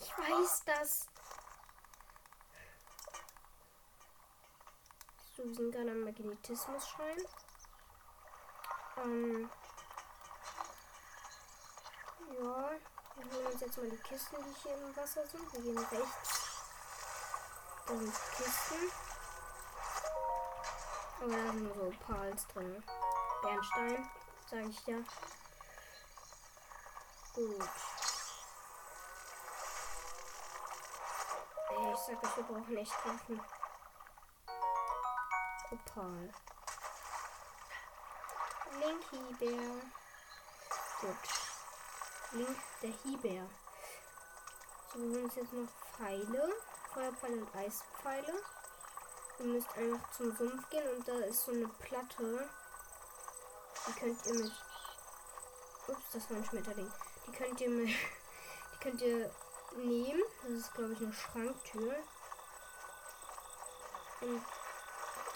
Ich 0.01 0.19
weiß 0.19 0.63
das. 0.65 1.07
So, 5.37 5.45
wir 5.45 5.55
sind 5.55 5.73
gerade 5.73 5.91
am 5.91 6.01
Magnetismus-Schein. 6.05 7.19
Ähm. 8.99 9.51
Ja, 12.39 12.71
wir 13.17 13.33
holen 13.33 13.47
uns 13.47 13.61
jetzt 13.61 13.77
mal 13.77 13.89
die 13.89 13.97
Kisten, 13.97 14.37
die 14.45 14.63
hier 14.63 14.75
im 14.75 14.97
Wasser 14.97 15.27
sind. 15.27 15.53
Wir 15.53 15.61
gehen 15.61 15.79
rechts. 15.79 16.40
Da 17.91 17.97
sind 17.97 18.15
Kisten. 18.37 18.93
Aber 21.21 21.29
da 21.29 21.53
sind 21.53 21.65
nur 21.65 21.75
so 21.75 21.93
Pals 22.07 22.47
drin. 22.47 22.85
Bernstein, 23.43 24.11
sage 24.49 24.69
ich 24.69 24.87
ja. 24.87 24.97
Gut. 27.35 27.69
Ey, 31.71 31.93
ich 31.93 31.99
sag 31.99 32.25
euch, 32.25 32.37
wir 32.37 32.45
brauchen 32.45 32.77
echt 32.77 32.93
Waffen. 33.05 33.41
Opal. 35.73 36.33
Linky 38.79 39.35
Bär. 39.41 39.81
Gut. 41.01 41.17
Link 42.33 42.59
der 42.83 42.91
Hibär. 43.03 43.51
So, 44.93 45.01
wir 45.01 45.25
uns 45.25 45.35
jetzt 45.35 45.53
noch 45.53 45.69
Pfeile. 45.97 46.55
Feuerpfeile 46.93 47.37
und 47.37 47.55
Eispfeile. 47.55 48.43
Ihr 49.39 49.47
müsst 49.47 49.69
einfach 49.77 50.11
zum 50.11 50.37
Sumpf 50.37 50.69
gehen 50.71 50.89
und 50.97 51.07
da 51.07 51.19
ist 51.21 51.45
so 51.45 51.53
eine 51.53 51.69
Platte. 51.69 52.49
Die 53.87 53.93
könnt 53.93 54.27
ihr 54.27 54.35
mit. 54.35 54.53
Ups, 55.89 56.11
das 56.13 56.31
war 56.31 56.37
ein 56.37 56.45
Schmetterling. 56.45 56.93
Die 57.27 57.33
könnt 57.33 57.61
ihr 57.61 57.71
mit. 57.71 57.89
Die 58.73 58.79
könnt 58.83 59.01
ihr 59.03 59.31
nehmen. 59.77 60.23
Das 60.43 60.53
ist, 60.53 60.75
glaube 60.75 60.93
ich, 60.93 61.01
eine 61.01 61.13
Schranktür. 61.13 61.97
Und 64.21 64.43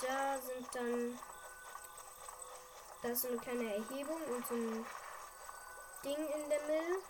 da 0.03 0.39
sind 0.41 0.75
dann. 0.75 1.19
Da 3.03 3.09
ist 3.11 3.23
so 3.23 3.29
eine 3.29 3.39
kleine 3.39 3.75
Erhebung 3.75 4.23
und 4.23 4.47
so 4.47 4.55
ein 4.55 4.87
Ding 6.05 6.17
in 6.17 6.51
der 6.51 6.61
Mitte. 6.63 7.03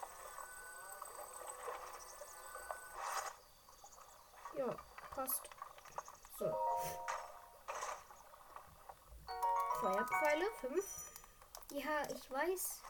Ja, 4.57 4.77
passt. 5.11 5.49
So. 6.38 6.55
Feuerpfeile, 9.81 10.47
5. 10.61 11.14
Ja, 11.73 12.03
ich 12.14 12.31
weiß. 12.31 12.83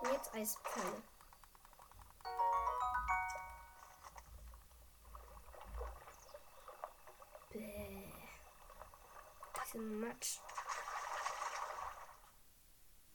Und 0.00 0.12
jetzt 0.12 0.34
Eispfeile. 0.34 1.02
Bäh. 7.50 8.12
Bisschen 9.52 10.00
Matsch. 10.00 10.38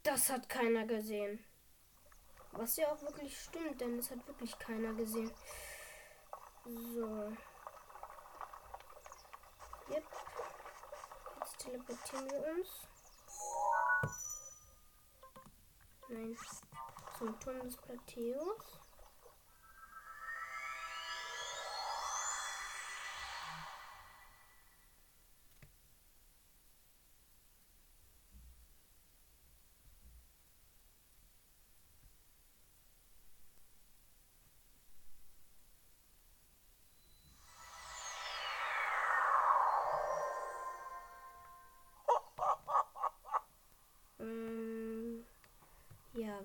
Das 0.04 0.30
hat 0.30 0.50
keiner 0.50 0.86
gesehen. 0.86 1.46
Was 2.52 2.76
ja 2.76 2.92
auch 2.92 3.02
wirklich 3.02 3.40
stimmt, 3.40 3.80
denn 3.80 4.00
es 4.00 4.12
hat 4.12 4.28
wirklich 4.28 4.58
keiner 4.60 4.94
gesehen. 4.94 5.32
So. 6.66 7.32
Yep. 9.90 10.04
Jetzt 11.40 11.60
teleportieren 11.60 12.30
wir 12.30 12.46
uns. 12.54 12.88
Nein. 16.10 16.38
Zum 17.18 17.40
Turm 17.40 17.60
des 17.62 17.78
Plateus. 17.78 18.80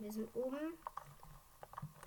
Wir 0.04 0.12
sind 0.12 0.36
oben. 0.36 0.78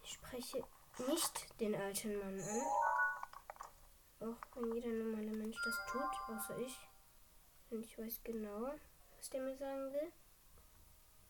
Ich 0.03 0.13
spreche 0.13 0.63
nicht 1.07 1.59
den 1.59 1.73
alten 1.73 2.15
Mann 2.19 2.39
an. 2.39 4.29
Auch 4.29 4.37
wenn 4.55 4.71
jeder 4.75 4.89
normale 4.89 5.35
Mensch 5.35 5.57
das 5.65 5.75
tut, 5.91 6.35
außer 6.35 6.59
ich. 6.59 6.77
Und 7.71 7.83
ich 7.83 7.97
weiß 7.97 8.21
genau, 8.23 8.71
was 9.17 9.29
der 9.31 9.41
mir 9.41 9.57
sagen 9.57 9.91
will. 9.93 10.11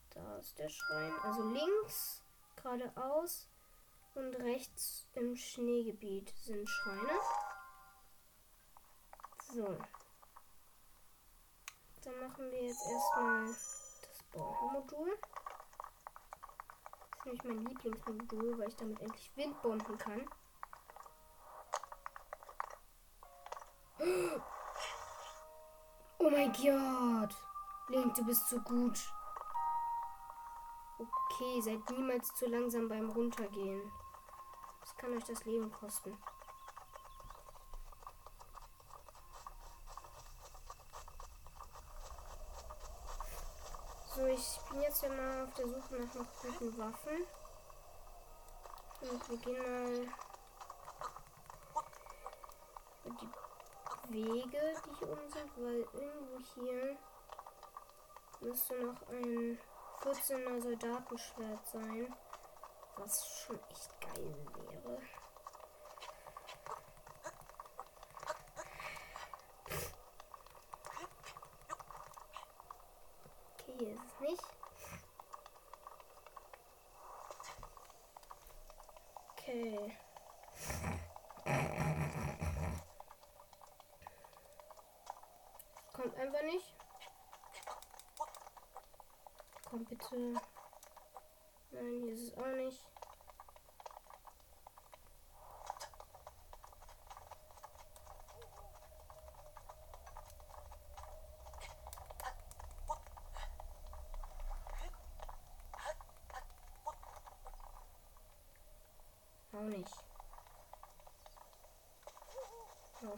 Da 0.10 0.38
ist 0.40 0.60
der 0.60 0.68
Schrein. 0.68 1.14
Also 1.24 1.50
links, 1.52 2.22
geradeaus 2.58 3.48
und 4.14 4.36
rechts 4.36 5.08
im 5.14 5.38
Schneegebiet 5.38 6.34
sind 6.42 6.68
Schreine. 6.68 7.20
So. 9.54 9.78
Dann 12.04 12.20
machen 12.20 12.52
wir 12.52 12.64
jetzt 12.64 12.86
erstmal 12.86 13.46
das 13.46 14.24
Bombenmodul 14.34 15.18
nämlich 17.28 17.44
mein 17.44 17.66
Lieblingsmodul, 17.66 18.58
weil 18.58 18.70
ich 18.70 18.76
damit 18.76 19.00
endlich 19.02 19.32
Windbomben 19.36 19.98
kann. 19.98 20.26
Oh 26.20 26.30
mein 26.30 26.52
Gott! 26.54 27.36
Link, 27.90 28.16
du 28.16 28.26
bist 28.26 28.50
so 28.50 28.60
gut. 28.62 29.00
Okay, 31.00 31.62
seid 31.62 31.90
niemals 31.92 32.34
zu 32.36 32.48
langsam 32.48 32.90
beim 32.90 33.10
Runtergehen. 33.10 33.92
Das 34.82 34.96
kann 34.98 35.14
euch 35.14 35.24
das 35.26 35.46
Leben 35.46 35.72
kosten. 35.72 36.18
So, 44.18 44.26
ich 44.26 44.60
bin 44.72 44.82
jetzt 44.82 45.04
ja 45.04 45.10
mal 45.10 45.44
auf 45.44 45.54
der 45.54 45.68
Suche 45.68 45.96
nach 45.96 46.16
noch 46.16 46.26
guten 46.42 46.76
Waffen. 46.80 47.28
Und 49.02 49.30
wir 49.30 49.38
gehen 49.38 49.62
mal 49.62 50.08
die 53.06 54.14
Wege, 54.14 54.74
die 54.88 54.96
hier 54.98 55.12
oben 55.12 55.30
sind, 55.30 55.52
weil 55.58 55.88
irgendwo 55.94 56.40
hier 56.56 56.98
müsste 58.40 58.74
noch 58.84 59.08
ein 59.10 59.60
14er 60.02 60.62
Soldatenschwert 60.62 61.68
sein, 61.68 62.16
was 62.96 63.24
schon 63.28 63.60
echt 63.70 64.02
geil 64.02 64.36
wäre. 64.56 65.00
Hier 73.78 73.90
ist 73.90 74.02
es 74.04 74.20
nicht. 74.20 74.44
Okay. 79.32 79.98
Kommt 85.94 86.16
einfach 86.16 86.44
nicht. 86.44 86.76
Kommt 89.70 89.90
bitte. 89.90 90.42
Nein, 91.72 92.02
hier 92.02 92.14
ist 92.14 92.22
es 92.22 92.38
auch 92.38 92.46
nicht. 92.48 92.97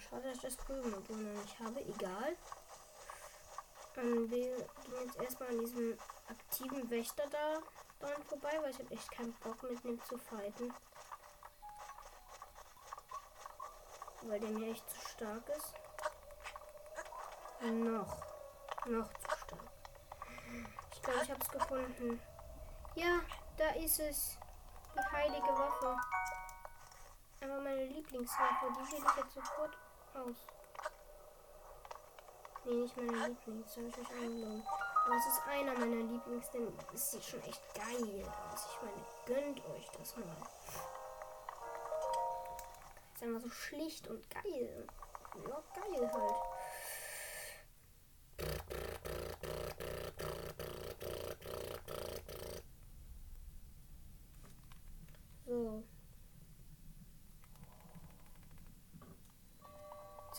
Schade, 0.09 0.23
dass 0.23 0.37
ich 0.37 0.41
das 0.41 0.55
Prüfmodul 0.57 1.17
noch 1.17 1.41
nicht 1.41 1.59
habe. 1.59 1.81
Egal. 1.81 2.35
Ähm, 3.97 4.29
wir 4.29 4.55
gehen 4.55 5.05
jetzt 5.05 5.21
erstmal 5.21 5.49
an 5.49 5.59
diesem 5.59 5.97
aktiven 6.27 6.89
Wächter 6.89 7.23
da 7.29 7.59
dran 7.99 8.23
vorbei, 8.23 8.57
weil 8.61 8.71
ich 8.71 8.79
habe 8.79 8.91
echt 8.91 9.11
keinen 9.11 9.33
Bock 9.33 9.61
mit 9.63 9.83
dem 9.83 10.01
zu 10.03 10.17
fighten. 10.17 10.73
Weil 14.23 14.39
der 14.39 14.49
mir 14.49 14.71
echt 14.71 14.89
zu 14.89 15.09
stark 15.09 15.47
ist. 15.49 15.73
Noch. 17.61 18.17
Noch 18.85 19.07
zu 19.13 19.37
stark. 19.45 19.71
Ich 20.93 21.01
glaube, 21.01 21.19
ich 21.23 21.31
habe 21.31 21.41
es 21.41 21.49
gefunden. 21.49 22.21
Ja, 22.95 23.19
da 23.57 23.69
ist 23.71 23.99
es. 23.99 24.37
Die 24.95 25.11
heilige 25.11 25.47
Waffe. 25.47 25.97
Aber 27.41 27.61
meine 27.61 27.85
Lieblingswaffe, 27.85 28.67
die 28.71 28.91
will 28.91 29.05
ich 29.05 29.15
jetzt 29.17 29.33
sofort 29.33 29.77
aus. 30.15 30.35
Nee, 32.65 32.73
nicht 32.73 32.97
meine 32.97 33.27
Lieblings, 33.27 33.77
habe 33.77 33.87
ich 33.87 33.97
mich 33.97 34.11
eingelogen. 34.11 34.63
Aber 35.05 35.15
es 35.15 35.25
ist 35.25 35.41
einer 35.47 35.73
meiner 35.73 36.03
Lieblings, 36.11 36.51
denn 36.51 36.67
es 36.93 37.11
sieht 37.11 37.23
schon 37.23 37.41
echt 37.43 37.61
geil 37.73 38.31
aus. 38.51 38.67
Ich 38.71 38.81
meine, 38.81 39.05
gönnt 39.25 39.65
euch 39.65 39.89
das 39.97 40.15
mal. 40.17 40.25
Ist 43.15 43.23
einfach 43.23 43.41
so 43.41 43.49
schlicht 43.49 44.07
und 44.07 44.29
geil. 44.29 44.87
Ja, 45.47 45.63
geil 45.75 46.11
halt. 46.13 46.35
So. 55.45 55.83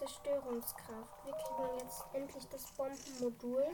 Zerstörungskraft. 0.00 1.24
Wir 1.26 1.34
kriegen 1.34 1.78
jetzt 1.78 2.04
endlich 2.14 2.48
das 2.48 2.72
Bombenmodul. 2.72 3.66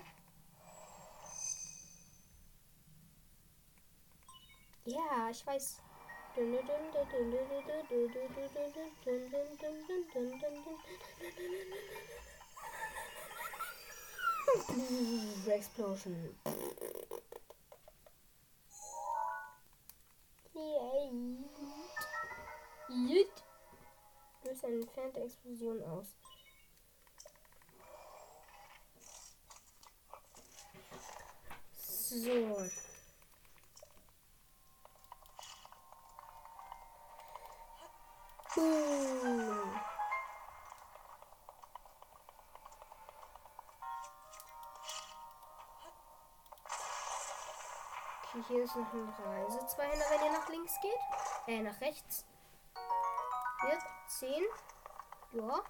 Ja, 4.84 5.30
ich 5.30 5.46
weiß. 5.46 5.78
Explosion. 15.46 16.36
Jut. 22.88 23.45
Löst 24.46 24.64
eine 24.64 24.76
entfernte 24.76 25.20
Explosion 25.20 25.82
aus. 25.82 26.06
So. 31.72 32.68
Boom. 38.54 39.80
Okay, 48.28 48.44
hier 48.48 48.62
ist 48.62 48.76
noch 48.76 48.92
ein 48.92 49.08
Reisezweihänder, 49.08 50.04
wenn 50.10 50.26
ihr 50.26 50.38
nach 50.38 50.48
links 50.48 50.74
geht. 50.80 50.92
Äh, 51.48 51.62
nach 51.62 51.80
rechts. 51.80 52.24
Hier, 53.62 53.78
10. 54.08 54.44
Ja, 55.32 55.62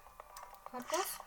hat 0.73 0.91
was. 0.91 1.19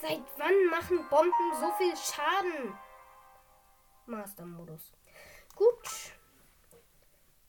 Seit 0.00 0.22
wann 0.36 0.66
machen 0.70 1.08
Bomben 1.08 1.54
so 1.58 1.72
viel 1.72 1.96
Schaden? 1.96 2.78
Master-Modus. 4.06 4.92
Gut. 5.56 6.12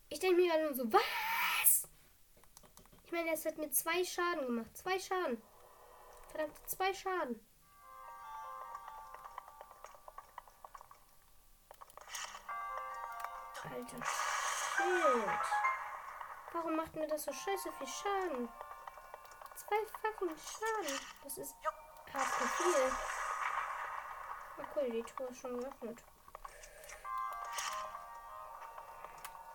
Ich 0.08 0.20
denke 0.20 0.38
mir 0.38 0.52
gerade 0.52 0.74
so, 0.74 0.92
was? 0.94 1.90
Ich 3.04 3.12
meine, 3.12 3.34
es 3.34 3.46
hat 3.46 3.58
mir 3.58 3.70
zwei 3.72 4.04
Schaden 4.06 4.46
gemacht. 4.46 4.78
Zwei 4.78 4.98
Schaden. 4.98 5.42
Verdammt, 6.30 6.70
zwei 6.70 6.94
Schaden. 6.94 7.46
Alter 13.76 13.98
Shit. 14.86 15.30
Warum 16.54 16.76
macht 16.76 16.96
mir 16.96 17.08
das 17.08 17.24
so 17.24 17.34
scheiße 17.34 17.72
viel 17.72 17.88
Schaden? 17.88 18.50
Zwei 19.56 19.78
fucking 20.02 20.36
Schaden. 20.38 21.00
Das 21.24 21.38
ist 21.38 21.56
hart 22.14 22.28
viel. 22.28 22.92
Ah 24.58 24.64
cool, 24.76 24.90
die 24.92 25.04
Truhe 25.04 25.28
ist 25.28 25.42
schon 25.42 25.60
geöffnet. 25.60 26.04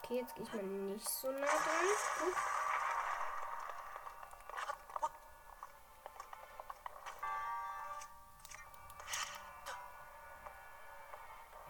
Okay, 0.02 0.18
jetzt 0.18 0.34
gehe 0.34 0.44
ich 0.44 0.52
mal 0.52 0.62
nicht 0.64 1.08
so 1.08 1.30
nah 1.30 1.46
dran. 1.46 1.86
Gut. 2.18 2.34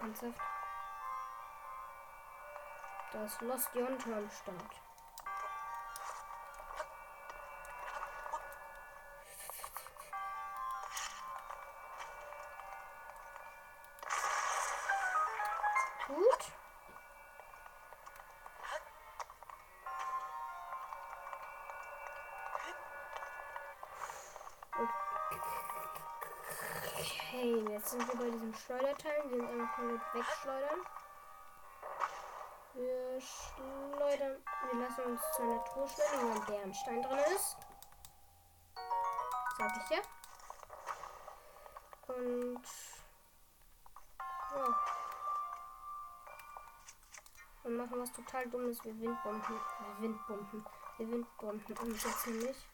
Ernsthaft? 0.00 0.59
Das 3.12 3.40
Lost 3.40 3.74
Yonta 3.74 4.16
am 4.16 4.30
Start. 4.30 4.56
Gut. 16.06 16.52
Okay, 26.94 27.64
jetzt 27.70 27.90
sind 27.90 28.06
wir 28.06 28.18
bei 28.20 28.30
diesem 28.30 28.54
Schleuderteil. 28.54 29.22
Wir 29.24 29.40
sind 29.40 29.50
einfach 29.50 29.76
komplett 29.76 30.14
wegschleudern. 30.14 30.80
Wir 32.80 33.20
schleudern. 33.20 34.42
Wir 34.70 34.80
lassen 34.80 35.02
uns 35.02 35.20
zu 35.36 35.42
einer 35.42 35.62
Truhe 35.66 35.86
schleudern, 35.86 36.22
wo 36.22 36.40
ein 36.40 36.46
Bärenstein 36.46 37.02
drin 37.02 37.18
ist. 37.36 37.58
Sag 39.58 39.72
ich 39.76 39.90
ja. 39.90 40.02
Und. 42.14 42.62
Ja. 44.56 44.74
Wir 47.64 47.70
machen 47.70 48.00
was 48.00 48.12
total 48.12 48.48
Dummes. 48.48 48.82
Wir 48.82 48.98
Windbomben. 48.98 49.60
Wir 49.98 50.00
Windbomben. 50.00 50.66
Wir 50.96 51.10
Windbomben 51.10 51.76
umsetzen 51.76 52.38
nämlich. 52.38 52.66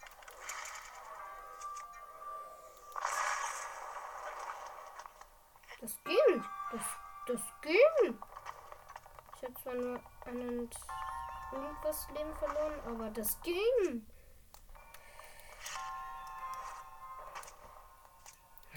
Das 5.81 5.99
ging. 6.05 6.45
Das, 6.71 6.83
das 7.27 7.41
ging. 7.63 8.19
Zwar 9.67 9.75
nur 9.75 10.01
einen 10.27 10.71
irgendwas 11.51 12.09
Leben 12.11 12.33
verloren, 12.37 12.81
aber 12.87 13.11
das 13.11 13.41
ging. 13.41 14.07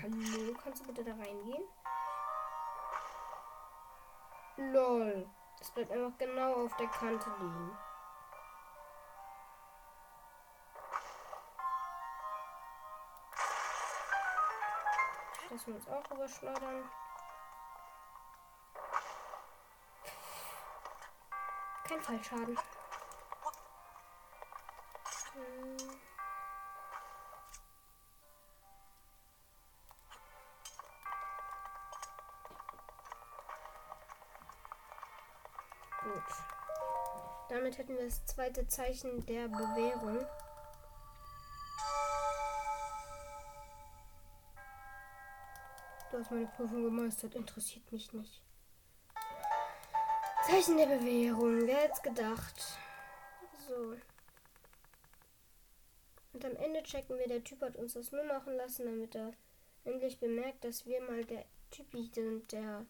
Hallo, 0.01 0.57
kannst 0.63 0.81
du 0.81 0.87
bitte 0.87 1.03
da 1.03 1.11
reingehen? 1.11 1.63
Lol. 4.57 5.29
Das 5.59 5.69
bleibt 5.69 5.91
einfach 5.91 6.17
genau 6.17 6.65
auf 6.65 6.75
der 6.77 6.87
Kante 6.87 7.29
liegen. 7.39 7.77
Das 15.51 15.67
wir 15.67 15.75
uns 15.75 15.87
auch 15.87 16.11
überschleudern. 16.11 16.89
Kein 21.89 22.01
Fallschaden. 22.01 22.55
Hm. 25.33 25.77
Gut. 36.03 36.23
Damit 37.49 37.79
hätten 37.79 37.97
wir 37.97 38.05
das 38.05 38.23
zweite 38.27 38.67
Zeichen 38.67 39.25
der 39.25 39.47
Bewährung. 39.47 40.19
Du 46.11 46.19
hast 46.19 46.29
meine 46.29 46.45
Prüfung 46.45 46.83
gemeistert, 46.83 47.33
interessiert 47.33 47.91
mich 47.91 48.13
nicht. 48.13 48.48
Zeichen 50.45 50.77
der 50.77 50.87
Bewährung, 50.87 51.67
wer 51.67 51.77
hätte 51.77 52.01
gedacht? 52.01 52.77
So. 53.67 53.95
Und 56.33 56.45
am 56.45 56.55
Ende 56.55 56.83
checken 56.83 57.17
wir, 57.17 57.27
der 57.27 57.43
Typ 57.43 57.61
hat 57.61 57.75
uns 57.75 57.93
das 57.93 58.11
nur 58.11 58.23
machen 58.23 58.55
lassen, 58.55 58.85
damit 58.85 59.15
er 59.15 59.33
endlich 59.83 60.19
bemerkt, 60.19 60.63
dass 60.63 60.85
wir 60.85 61.01
mal 61.01 61.23
der 61.25 61.45
Typ 61.71 61.91
sind, 62.13 62.51
der 62.51 62.85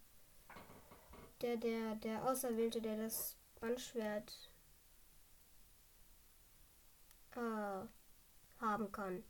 der, 1.41 1.57
der, 1.57 1.95
der 1.95 2.23
Auserwählte, 2.25 2.81
der 2.81 2.97
das 2.97 3.37
Bandschwert 3.59 4.49
äh, 7.35 7.85
haben 8.59 8.91
kann, 8.91 9.23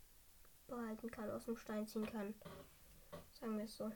behalten 0.66 1.10
kann, 1.10 1.30
aus 1.30 1.44
dem 1.44 1.56
Stein 1.56 1.86
ziehen 1.86 2.06
kann. 2.06 2.34
Sagen 3.38 3.56
wir 3.56 3.64
es 3.64 3.76
so. 3.76 3.90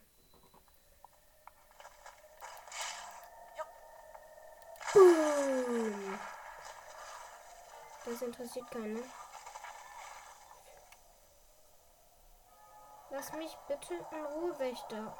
Das 8.05 8.23
interessiert 8.23 8.71
keinen. 8.71 9.03
Lass 13.11 13.33
mich 13.33 13.57
bitte 13.67 13.95
in 13.95 14.25
Ruhe, 14.27 14.59
Wächter. 14.59 15.17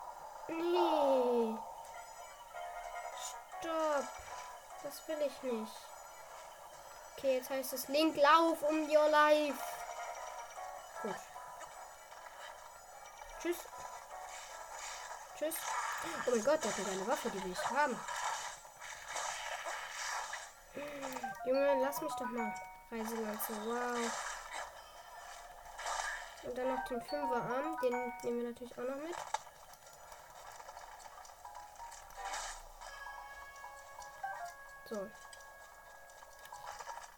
Nee. 0.49 1.59
Stopp. 3.19 4.09
Das 4.85 5.09
will 5.09 5.23
ich 5.27 5.43
nicht. 5.43 5.73
Okay, 7.17 7.37
jetzt 7.39 7.51
heißt 7.51 7.73
es 7.73 7.89
Link, 7.89 8.17
lauf 8.17 8.63
um 8.63 8.89
your 8.89 9.09
life. 9.09 9.59
Gut. 11.03 11.17
Tschüss. 13.41 13.59
Tschüss. 15.37 15.55
Oh 16.27 16.31
mein 16.31 16.45
Gott, 16.45 16.63
der 16.63 16.71
hat 16.71 16.89
eine 16.89 17.07
Waffe, 17.09 17.31
die 17.31 17.43
will 17.43 17.53
ich 17.53 17.71
haben. 17.71 17.99
Junge, 21.47 21.81
lass 21.83 22.01
mich 22.01 22.13
doch 22.15 22.27
mal. 22.27 22.55
Reiselanze, 22.91 23.53
wow. 23.67 24.35
Und 26.43 26.59
dann 26.59 26.75
noch 26.75 26.85
den 26.85 27.03
Fünferarm, 27.03 27.77
den 27.83 28.13
nehmen 28.23 28.41
wir 28.41 28.49
natürlich 28.51 28.73
auch 28.79 28.85
noch 28.85 28.97
mit. 28.97 29.17
So. 34.89 35.11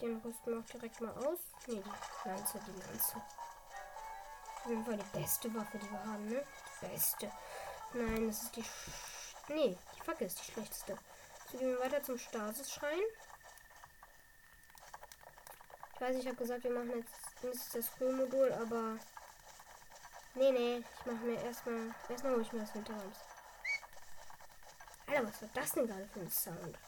Den 0.00 0.20
rüsten 0.20 0.52
wir 0.52 0.60
auch 0.60 0.66
direkt 0.66 1.00
mal 1.00 1.12
aus. 1.12 1.38
Ne, 1.66 1.82
die 1.82 2.28
Lanze, 2.28 2.60
die 2.66 2.80
Lanze. 2.80 3.16
Auf 3.16 4.66
jeden 4.66 4.84
Fall 4.84 4.96
die 4.96 5.18
beste 5.18 5.54
Waffe, 5.54 5.78
die 5.78 5.90
wir 5.90 6.04
haben, 6.04 6.28
ne? 6.28 6.44
Die 6.82 6.86
beste. 6.86 7.30
Nein, 7.92 8.28
das 8.28 8.42
ist 8.42 8.56
die. 8.56 8.62
Sch 8.62 9.48
nee, 9.48 9.76
die 9.94 10.00
Fackel 10.00 10.26
ist 10.26 10.40
die 10.40 10.52
schlechteste. 10.52 10.96
So, 11.50 11.58
gehen 11.58 11.70
wir 11.70 11.80
weiter 11.80 12.02
zum 12.02 12.18
Stasis-Schrein. 12.18 13.00
Ich 15.96 16.02
weiß, 16.02 16.16
ich 16.16 16.26
habe 16.26 16.36
gesagt, 16.36 16.62
wir 16.62 16.72
machen 16.72 16.92
jetzt 16.94 17.42
nicht 17.42 17.74
das 17.74 17.88
Frühmodul, 17.88 18.52
aber. 18.52 18.98
Nee, 20.34 20.52
nee, 20.52 20.76
ich 20.76 21.06
mache 21.06 21.24
mir 21.24 21.42
erstmal. 21.42 21.94
Erstmal 22.10 22.34
hole 22.34 22.42
ich 22.42 22.52
mir 22.52 22.60
das 22.60 22.74
Winterrams. 22.74 23.18
Alter, 25.06 25.26
was 25.26 25.40
war 25.40 25.48
das 25.54 25.72
denn 25.72 25.86
gerade 25.86 26.06
für 26.08 26.20
ein 26.20 26.30
Sound? 26.30 26.78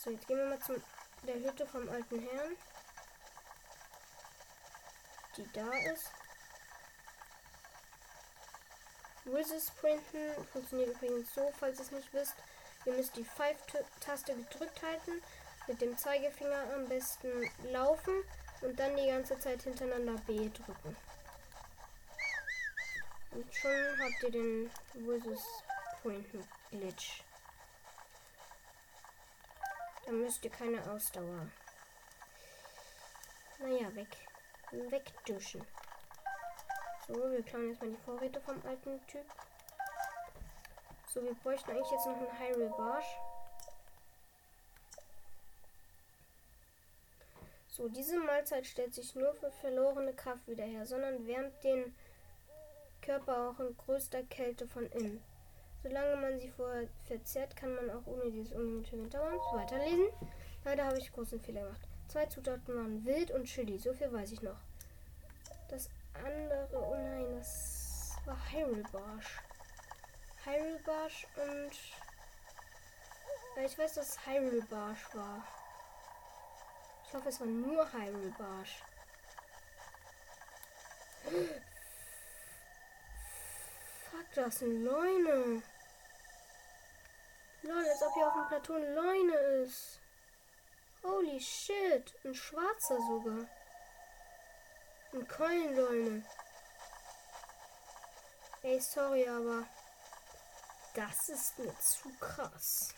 So, 0.00 0.10
jetzt 0.10 0.26
gehen 0.26 0.38
wir 0.38 0.46
mal 0.46 0.58
zu 0.58 0.82
der 1.22 1.36
Hütte 1.36 1.66
vom 1.66 1.88
alten 1.88 2.18
Herrn. 2.18 2.56
Die 5.36 5.52
da 5.52 5.70
ist. 5.92 6.10
Wizard 9.24 9.62
Sprinten 9.62 10.46
funktioniert 10.46 10.96
übrigens 10.96 11.32
so, 11.32 11.52
falls 11.60 11.78
ihr 11.78 11.84
es 11.84 11.92
nicht 11.92 12.12
wisst. 12.12 12.34
Ihr 12.86 12.94
müsst 12.94 13.16
die 13.16 13.24
5-Taste 13.24 14.34
gedrückt 14.34 14.82
halten, 14.82 15.22
mit 15.66 15.80
dem 15.80 15.96
Zeigefinger 15.96 16.74
am 16.74 16.86
besten 16.88 17.28
laufen 17.70 18.24
Und 18.62 18.78
dann 18.78 18.96
die 18.96 19.06
ganze 19.06 19.38
Zeit 19.38 19.62
hintereinander 19.62 20.20
B 20.26 20.50
drücken. 20.50 20.96
Und 23.32 23.54
schon 23.54 24.00
habt 24.00 24.22
ihr 24.24 24.30
den 24.30 24.70
Versus 24.92 25.62
Point 26.02 26.26
Glitch. 26.70 27.22
Da 30.04 30.12
müsst 30.12 30.44
ihr 30.44 30.50
keine 30.50 30.90
Ausdauer. 30.90 31.46
Naja, 33.58 33.94
weg. 33.94 34.16
Wegduschen. 34.72 35.64
So, 37.06 37.14
wir 37.14 37.42
klauen 37.42 37.70
jetzt 37.70 37.80
mal 37.80 37.90
die 37.90 38.04
Vorräte 38.04 38.40
vom 38.40 38.60
alten 38.66 39.06
Typ. 39.06 39.26
So, 41.12 41.20
wir 41.24 41.34
bräuchten 41.34 41.72
eigentlich 41.72 41.90
jetzt 41.90 42.06
noch 42.06 42.16
einen 42.16 42.38
Hyrule 42.38 42.68
Barsch. 42.76 43.18
So, 47.66 47.88
diese 47.88 48.16
Mahlzeit 48.20 48.64
stellt 48.64 48.94
sich 48.94 49.16
nur 49.16 49.34
für 49.34 49.50
verlorene 49.50 50.12
Kraft 50.12 50.46
wieder 50.46 50.62
her, 50.62 50.86
sondern 50.86 51.26
wärmt 51.26 51.64
den 51.64 51.96
Körper 53.02 53.50
auch 53.50 53.58
in 53.58 53.76
größter 53.76 54.22
Kälte 54.24 54.68
von 54.68 54.86
innen. 54.92 55.20
Solange 55.82 56.14
man 56.14 56.38
sie 56.38 56.50
vorher 56.50 56.86
verzehrt, 57.08 57.56
kann 57.56 57.74
man 57.74 57.90
auch 57.90 58.06
ohne 58.06 58.30
dieses 58.30 58.52
ungemütliche 58.52 59.08
Dauern 59.08 59.38
weiterlesen. 59.52 60.06
Leider 60.64 60.84
habe 60.84 60.98
ich 60.98 61.12
großen 61.12 61.40
Fehler 61.40 61.62
gemacht. 61.62 61.88
Zwei 62.06 62.26
Zutaten 62.26 62.76
waren 62.76 63.04
Wild 63.04 63.32
und 63.32 63.46
Chili, 63.46 63.78
so 63.78 63.92
viel 63.92 64.12
weiß 64.12 64.30
ich 64.30 64.42
noch. 64.42 64.60
Das 65.68 65.88
andere, 66.14 66.68
oh 66.72 66.94
nein, 66.94 67.34
das 67.36 68.12
war 68.26 68.38
Hyrule 68.52 68.84
Barsch. 68.92 69.49
Hyrule 70.44 70.78
Barsch 70.80 71.26
und... 71.36 71.70
Ich 73.64 73.78
weiß, 73.78 73.94
dass 73.94 74.08
es 74.10 74.26
Hyrule 74.26 74.62
Barsch 74.62 75.14
war. 75.14 75.44
Ich 77.06 77.14
hoffe, 77.14 77.28
es 77.28 77.40
war 77.40 77.46
nur 77.46 77.92
Hyrule 77.92 78.32
Barsch. 78.38 78.82
Fuck, 84.10 84.26
das 84.34 84.62
eine 84.62 84.72
Leune. 84.74 85.62
Lol, 87.62 87.88
als 87.88 88.02
ob 88.02 88.14
hier 88.14 88.26
auf 88.26 88.34
dem 88.34 88.48
Plateau 88.48 88.74
eine 88.74 88.94
Leune 88.94 89.36
ist. 89.64 90.00
Holy 91.02 91.40
shit. 91.40 92.14
Ein 92.24 92.34
schwarzer 92.34 92.96
sogar. 92.96 93.46
Ein 95.12 95.28
Keulenleune. 95.28 96.24
Ey, 98.62 98.80
sorry, 98.80 99.28
aber 99.28 99.66
das 100.94 101.28
ist 101.28 101.58
mir 101.58 101.74
zu 101.78 102.08
krass. 102.18 102.94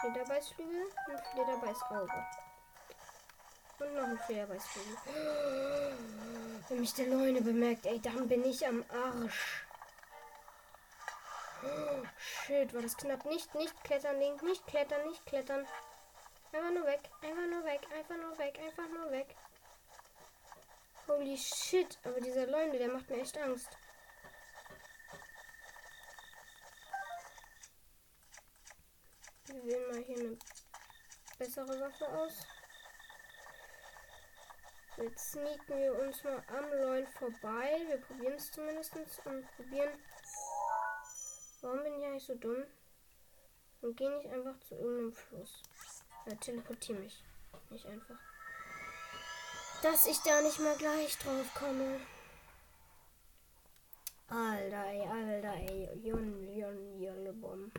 Flederbeißflügel 0.00 0.82
und 1.08 1.20
Flederbeißauge. 1.32 2.26
Und 3.78 3.94
noch 3.94 4.02
ein 4.02 4.18
Flederbeißflügel. 4.18 4.96
Wenn 6.68 6.80
mich 6.80 6.94
der 6.94 7.06
Leune 7.06 7.40
bemerkt, 7.40 7.86
ey, 7.86 8.00
dann 8.00 8.28
bin 8.28 8.44
ich 8.44 8.66
am 8.66 8.84
Arsch. 8.88 9.64
Shit, 12.18 12.74
war 12.74 12.82
das 12.82 12.96
knapp. 12.96 13.24
Nicht, 13.24 13.54
nicht 13.54 13.84
klettern, 13.84 14.18
Link. 14.18 14.42
Nicht 14.42 14.66
klettern, 14.66 15.06
nicht 15.08 15.24
klettern. 15.26 15.66
Einfach 16.52 16.70
nur 16.70 16.86
weg, 16.86 17.00
einfach 17.22 17.46
nur 17.46 17.64
weg, 17.64 17.80
einfach 17.94 18.16
nur 18.16 18.38
weg, 18.38 18.58
einfach 18.60 18.88
nur 18.88 19.10
weg. 19.10 19.34
Holy 21.08 21.36
shit, 21.36 21.98
aber 22.04 22.20
dieser 22.20 22.46
Leune, 22.46 22.78
der 22.78 22.88
macht 22.88 23.08
mir 23.08 23.20
echt 23.20 23.36
Angst. 23.38 23.68
Wir 29.46 29.64
wählen 29.64 29.90
mal 29.90 30.02
hier 30.02 30.18
eine 30.18 30.38
bessere 31.38 31.80
Waffe 31.80 32.08
aus. 32.08 32.46
Jetzt 34.98 35.32
sneaken 35.32 35.78
wir 35.78 35.98
uns 35.98 36.22
mal 36.22 36.42
am 36.48 36.70
Leuen 36.70 37.06
vorbei. 37.08 37.82
Wir 37.86 37.98
probieren 37.98 38.34
es 38.34 38.52
zumindest 38.52 38.94
und 39.24 39.56
probieren. 39.56 39.90
Warum 41.62 41.82
bin 41.84 41.94
ich 41.94 42.04
eigentlich 42.04 42.24
so 42.24 42.34
dumm? 42.34 42.64
Und 43.80 43.96
gehe 43.96 44.10
nicht 44.10 44.28
einfach 44.28 44.58
zu 44.60 44.74
irgendeinem 44.74 45.12
Fluss. 45.12 45.62
Ja, 46.26 46.34
teleportiere 46.34 46.98
mich. 46.98 47.22
Nicht 47.70 47.86
einfach. 47.86 48.18
Dass 49.82 50.06
ich 50.06 50.18
da 50.20 50.42
nicht 50.42 50.60
mal 50.60 50.76
gleich 50.76 51.16
drauf 51.18 51.54
komme. 51.54 52.00
Alter, 54.28 54.86
Alter, 54.86 55.54
ey. 55.54 55.88
Jon, 56.02 56.48
Jon, 56.56 57.00
Jollebom. 57.00 57.72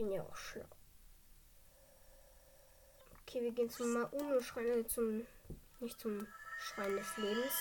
Bin 0.00 0.12
ja 0.12 0.22
auch 0.22 0.36
schlau. 0.36 0.64
Okay, 3.20 3.42
wir 3.42 3.52
gehen 3.52 3.68
zum 3.68 3.92
Mauno-Schrein, 3.92 4.80
äh, 4.80 4.86
zum, 4.86 5.26
nicht 5.80 6.00
zum 6.00 6.26
Schrein 6.58 6.96
des 6.96 7.16
Lebens. 7.18 7.52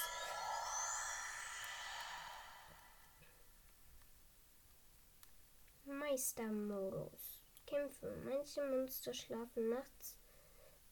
Meistermodus. 5.83 7.41
Kämpfe. 7.67 8.15
Manche 8.23 8.63
Monster 8.63 9.13
schlafen 9.13 9.67
nachts, 9.67 10.17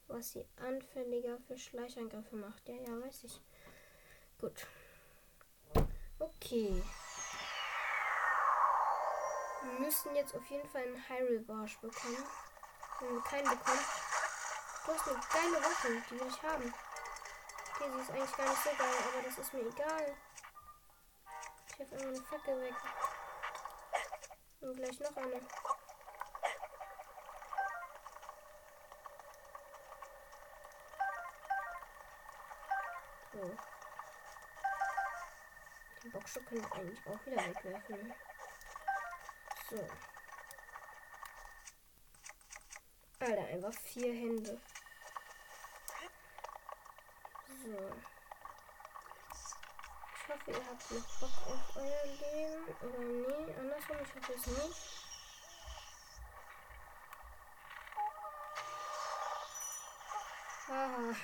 was 0.07 0.33
sie 0.33 0.45
anfälliger 0.57 1.39
für 1.47 1.57
Schleichangriffe 1.57 2.35
macht. 2.35 2.67
Ja, 2.67 2.75
ja, 2.75 3.01
weiß 3.01 3.23
ich. 3.23 3.41
Gut. 4.37 4.67
Okay. 6.19 6.83
Wir 9.67 9.79
müssen 9.79 10.15
jetzt 10.15 10.33
auf 10.33 10.45
jeden 10.45 10.67
Fall 10.69 10.81
einen 10.83 11.09
Hyrule 11.09 11.41
Barsch 11.41 11.77
bekommen. 11.79 12.23
Wenn 12.99 13.13
wir 13.13 13.21
keinen 13.21 13.49
bekommen. 13.49 13.85
Du 14.85 14.93
hast 14.93 15.07
eine 15.07 15.19
geile 15.33 15.63
Waffe, 15.63 16.01
die 16.09 16.19
will 16.19 16.27
ich 16.27 16.41
haben. 16.41 16.73
Okay, 17.75 17.91
sie 17.93 18.01
ist 18.01 18.11
eigentlich 18.11 18.37
gar 18.37 18.49
nicht 18.49 18.63
so 18.63 18.69
geil, 18.69 18.95
aber 19.11 19.21
das 19.23 19.37
ist 19.37 19.53
mir 19.53 19.67
egal. 19.67 20.15
Ich 21.67 21.79
habe 21.79 21.95
immer 21.95 22.07
eine 22.07 22.23
Fackel 22.23 22.61
weg. 22.61 22.75
Und 24.61 24.77
gleich 24.77 24.99
noch 25.01 25.17
eine. 25.17 25.41
So. 33.33 33.57
Den 36.03 36.11
Boxstock 36.11 36.45
können 36.45 36.71
eigentlich 36.71 36.99
auch 37.05 37.25
wieder 37.25 37.45
wegwerfen. 37.45 38.13
So. 39.69 39.75
Alter, 43.19 43.47
einfach 43.47 43.73
vier 43.73 44.13
Hände. 44.13 44.61
So. 47.65 47.91
Ich 50.15 50.29
hoffe, 50.29 50.51
ihr 50.51 50.65
habt 50.67 50.91
noch 50.91 51.19
Bock 51.19 51.47
auf 51.47 51.75
euer 51.75 52.05
Leben. 52.05 52.63
Oder 52.81 52.99
nee, 52.99 53.55
andersrum, 53.59 53.97
ich 54.01 54.15
hoffe 54.15 54.33
es 54.33 54.47
nicht. 54.47 54.97
Haha. 60.69 61.15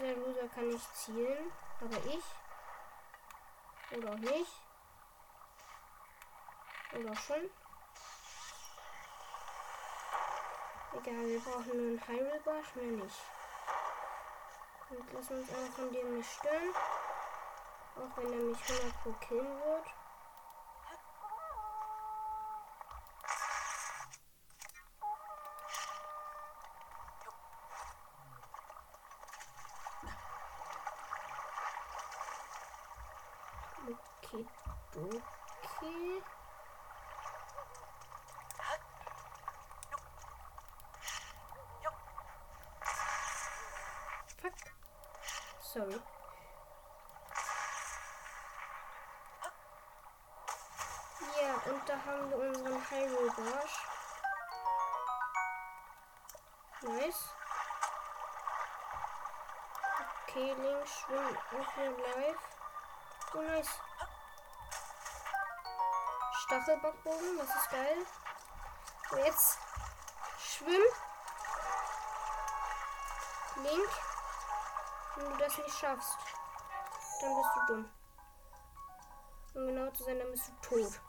Der 0.00 0.14
Loser 0.16 0.48
kann 0.54 0.68
nicht 0.68 0.96
zielen, 0.96 1.50
aber 1.80 1.96
ich 2.04 2.24
oder 3.96 4.12
auch 4.12 4.18
nicht. 4.18 4.52
Oder 6.92 7.16
schon. 7.16 7.50
Egal, 10.92 11.26
wir 11.26 11.40
brauchen 11.40 11.66
nur 11.66 11.86
einen 11.86 12.06
Hyrule 12.06 12.40
Barsch, 12.44 12.74
mehr 12.74 12.84
nicht. 12.84 13.20
Und 14.90 15.12
lassen 15.12 15.40
uns 15.40 15.50
einfach 15.50 15.74
von 15.74 15.92
dem 15.92 16.16
nicht 16.16 16.30
stören. 16.30 16.74
Auch 17.96 18.16
wenn 18.16 18.32
er 18.32 18.38
mich 18.38 18.70
100 18.70 19.02
pro 19.02 19.12
killen 19.12 19.60
wird. 19.60 19.86
Sorry. 45.76 46.00
Ja, 51.38 51.70
und 51.70 51.86
da 51.86 51.94
haben 52.02 52.30
wir 52.30 52.38
unseren 52.38 52.90
Hyrule 52.90 53.30
Barsch. 53.32 53.86
Nice. 56.80 57.28
Okay, 60.46 60.62
links 60.62 61.00
schwimmen 61.00 61.36
auch 61.36 61.76
wieder 61.76 61.90
live. 61.90 62.38
Oh, 63.34 63.42
nice. 63.42 63.68
Stachelbockbogen, 66.44 67.38
das 67.38 67.48
ist 67.48 67.70
geil. 67.70 68.06
Und 69.10 69.18
jetzt 69.18 69.58
schwimm. 70.38 70.82
Link. 73.56 73.88
Wenn 75.16 75.30
du 75.30 75.36
das 75.36 75.58
nicht 75.58 75.78
schaffst, 75.78 76.16
dann 77.20 77.34
bist 77.34 77.50
du 77.56 77.66
dumm. 77.66 77.90
Um 79.54 79.66
genau 79.66 79.90
zu 79.90 80.04
sein, 80.04 80.18
dann 80.18 80.30
bist 80.30 80.48
du 80.48 80.52
tot. 80.62 81.00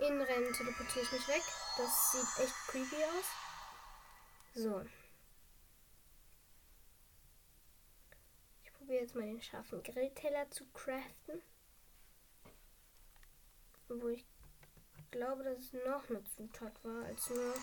In 0.00 0.20
Rennen 0.20 0.52
teleportiere 0.52 1.04
ich 1.04 1.12
mich 1.12 1.28
weg. 1.28 1.42
Das 1.76 2.12
sieht 2.12 2.44
echt 2.44 2.54
creepy 2.66 3.04
aus. 3.04 3.26
So. 4.54 4.84
Ich 8.62 8.72
probiere 8.74 8.89
jetzt 9.00 9.14
mal 9.14 9.22
den 9.22 9.40
scharfen 9.40 9.82
Grillteller 9.82 10.50
zu 10.50 10.66
craften. 10.72 11.42
Wo 13.88 14.08
ich 14.08 14.26
glaube, 15.10 15.42
dass 15.42 15.58
es 15.58 15.72
noch 15.72 16.08
eine 16.08 16.22
Zutat 16.24 16.72
war 16.84 17.06
als 17.06 17.30
nur 17.30 17.54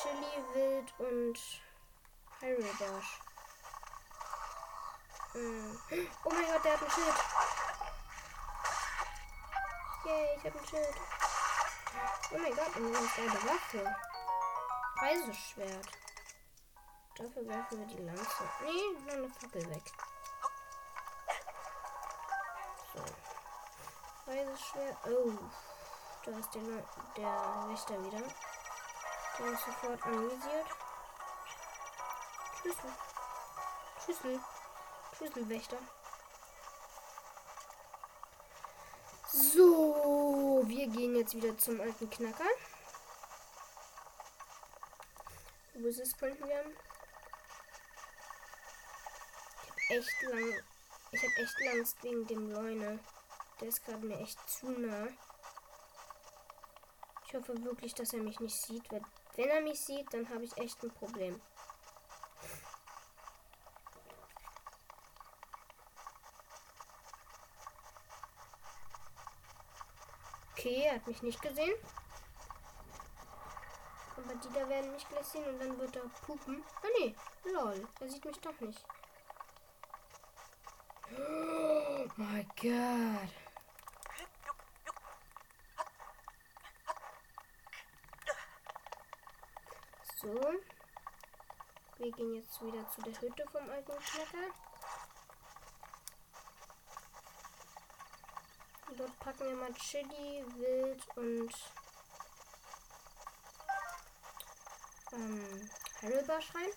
Chili, 0.00 0.44
Wild 0.54 1.00
und 1.00 1.38
Hyrule 2.40 2.72
Barsch. 2.78 3.20
Hm. 5.32 5.78
Oh 6.24 6.30
mein 6.30 6.46
Gott, 6.46 6.64
der 6.64 6.72
hat 6.72 6.82
ein 6.82 6.90
Schild. 6.90 7.14
Yay, 10.04 10.36
ich 10.36 10.44
habe 10.44 10.58
ein 10.58 10.66
Schild. 10.66 10.94
Oh 12.30 12.38
mein 12.38 12.54
Gott, 12.54 12.76
eine 12.76 12.90
geile 12.92 13.44
Waffe. 13.44 13.96
Reiseschwert. 15.00 16.07
Dafür 17.18 17.48
werfen 17.48 17.78
wir 17.80 17.86
die 17.86 18.02
Lanze. 18.04 18.44
Nee, 18.62 18.98
noch 19.06 19.12
eine 19.12 19.28
Fackel 19.28 19.70
weg. 19.70 19.82
So. 22.94 23.02
Reiseschwert. 24.30 24.96
Oh. 25.06 25.32
Da 26.24 26.38
ist 26.38 26.54
der, 26.54 26.62
der 27.16 27.66
Wächter 27.68 28.04
wieder. 28.04 28.22
Der 29.38 29.46
ist 29.52 29.64
sofort 29.64 30.02
anvisiert. 30.04 30.66
Schlüssel. 32.60 32.92
Schlüssel. 34.04 34.40
Schlüsselwächter. 35.16 35.78
So, 39.32 40.62
wir 40.66 40.88
gehen 40.88 41.16
jetzt 41.16 41.34
wieder 41.34 41.56
zum 41.58 41.80
alten 41.80 42.08
Knacker. 42.08 42.48
Wo 45.74 45.86
ist 45.88 46.00
es, 46.00 46.10
sprinten 46.10 46.46
wir 46.48 46.60
an? 46.60 46.76
Ich 49.62 49.70
hab 49.70 49.77
echt 49.88 50.22
lang. 50.22 50.62
Ich 51.12 51.22
hab 51.22 51.30
echt 51.38 51.56
Angst 51.72 52.02
wegen 52.02 52.26
dem 52.26 52.50
Leune. 52.50 52.98
Der 53.60 53.68
ist 53.68 53.84
gerade 53.84 54.06
mir 54.06 54.18
echt 54.18 54.38
zu 54.48 54.70
nah. 54.70 55.08
Ich 57.26 57.34
hoffe 57.34 57.62
wirklich, 57.64 57.94
dass 57.94 58.12
er 58.12 58.20
mich 58.20 58.40
nicht 58.40 58.56
sieht. 58.56 58.90
Weil 58.90 59.02
wenn 59.36 59.48
er 59.48 59.60
mich 59.60 59.80
sieht, 59.80 60.12
dann 60.12 60.28
habe 60.28 60.44
ich 60.44 60.56
echt 60.56 60.82
ein 60.82 60.90
Problem. 60.90 61.40
Okay, 70.52 70.82
er 70.86 70.96
hat 70.96 71.06
mich 71.06 71.22
nicht 71.22 71.40
gesehen. 71.40 71.74
Aber 74.16 74.34
die 74.34 74.48
da 74.52 74.68
werden 74.68 74.92
mich 74.92 75.08
gleich 75.08 75.26
sehen 75.26 75.46
und 75.46 75.58
dann 75.60 75.78
wird 75.78 75.96
er 75.96 76.08
pupen. 76.26 76.64
Ah 76.82 76.88
nee, 76.98 77.14
lol. 77.44 77.88
Er 78.00 78.08
sieht 78.08 78.24
mich 78.24 78.40
doch 78.40 78.58
nicht. 78.60 78.84
Oh 81.16 82.06
my 82.16 82.44
god. 82.60 83.28
So. 90.20 90.40
Wir 91.98 92.12
gehen 92.12 92.34
jetzt 92.34 92.62
wieder 92.62 92.88
zu 92.90 93.02
der 93.02 93.20
Hütte 93.20 93.44
vom 93.50 93.68
alten 93.70 93.92
Knacker. 93.92 94.52
Dort 98.96 99.18
packen 99.20 99.46
wir 99.46 99.54
mal 99.54 99.72
Chili, 99.74 100.44
Wild 100.56 101.06
und 101.16 101.52
ähm, 105.12 105.70
Heidelbarsch 106.02 106.54
rein. 106.54 106.70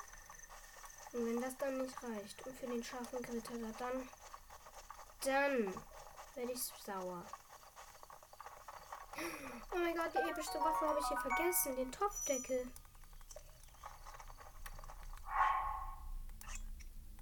Und 1.13 1.25
wenn 1.25 1.41
das 1.41 1.57
dann 1.57 1.77
nicht 1.79 2.03
reicht 2.03 2.45
und 2.45 2.57
für 2.57 2.67
den 2.67 2.83
scharfen 2.83 3.21
Griller, 3.21 3.73
dann 3.77 4.09
dann 5.21 5.73
werde 6.35 6.51
ich 6.51 6.61
sauer. 6.61 7.25
Oh 9.71 9.77
mein 9.77 9.95
Gott, 9.95 10.13
die 10.13 10.29
epischste 10.29 10.59
Waffe 10.59 10.87
habe 10.87 10.99
ich 10.99 11.07
hier 11.07 11.17
vergessen, 11.17 11.75
den 11.75 11.91
Topfdeckel. 11.91 12.71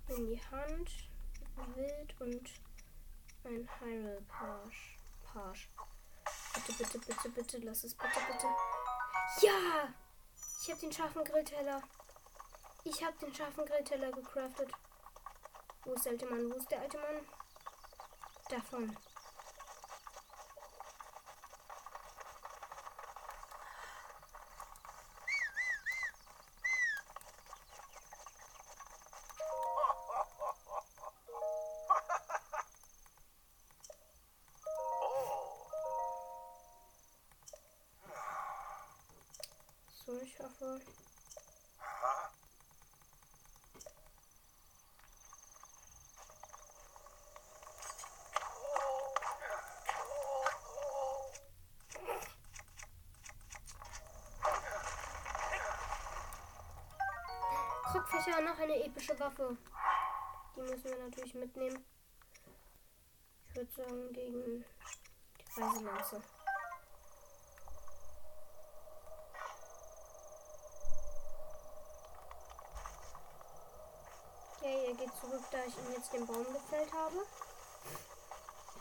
In 0.07 0.25
die 0.25 0.41
Hand, 0.51 1.09
Wild 1.75 2.21
und 2.21 2.49
ein 3.43 3.69
Hyrule 3.79 4.21
Page. 4.27 4.97
Page. 5.33 5.69
Bitte, 6.53 6.73
bitte, 6.73 6.99
bitte, 6.99 7.29
bitte, 7.29 7.57
lass 7.59 7.83
es 7.83 7.95
bitte, 7.95 8.19
bitte. 8.31 8.47
Ja! 9.41 9.93
Ich 10.61 10.69
habe 10.69 10.79
den 10.81 10.91
scharfen 10.91 11.23
Grillteller. 11.23 11.81
Ich 12.83 13.03
habe 13.03 13.17
den 13.19 13.33
scharfen 13.33 13.65
Grillteller 13.65 14.11
gecraftet. 14.11 14.71
Wo 15.83 15.93
ist 15.93 16.05
der 16.05 16.13
alte 16.13 16.25
Mann? 16.25 16.49
Wo 16.49 16.55
ist 16.55 16.71
der 16.71 16.81
alte 16.81 16.97
Mann? 16.97 17.25
Davon. 18.49 18.97
Epische 58.99 59.19
Waffe. 59.19 59.57
Die 60.55 60.61
müssen 60.61 60.83
wir 60.83 60.97
natürlich 60.97 61.33
mitnehmen. 61.33 61.85
Ich 63.47 63.55
würde 63.55 63.71
sagen, 63.71 64.11
gegen 64.11 64.43
die 64.43 65.61
Reiselanze. 65.61 66.21
Okay, 74.57 74.85
er 74.87 74.93
geht 74.95 75.15
zurück, 75.15 75.43
da 75.51 75.57
ich 75.65 75.77
ihm 75.77 75.93
jetzt 75.93 76.11
den 76.11 76.27
Baum 76.27 76.45
gefällt 76.51 76.91
habe. 76.91 77.15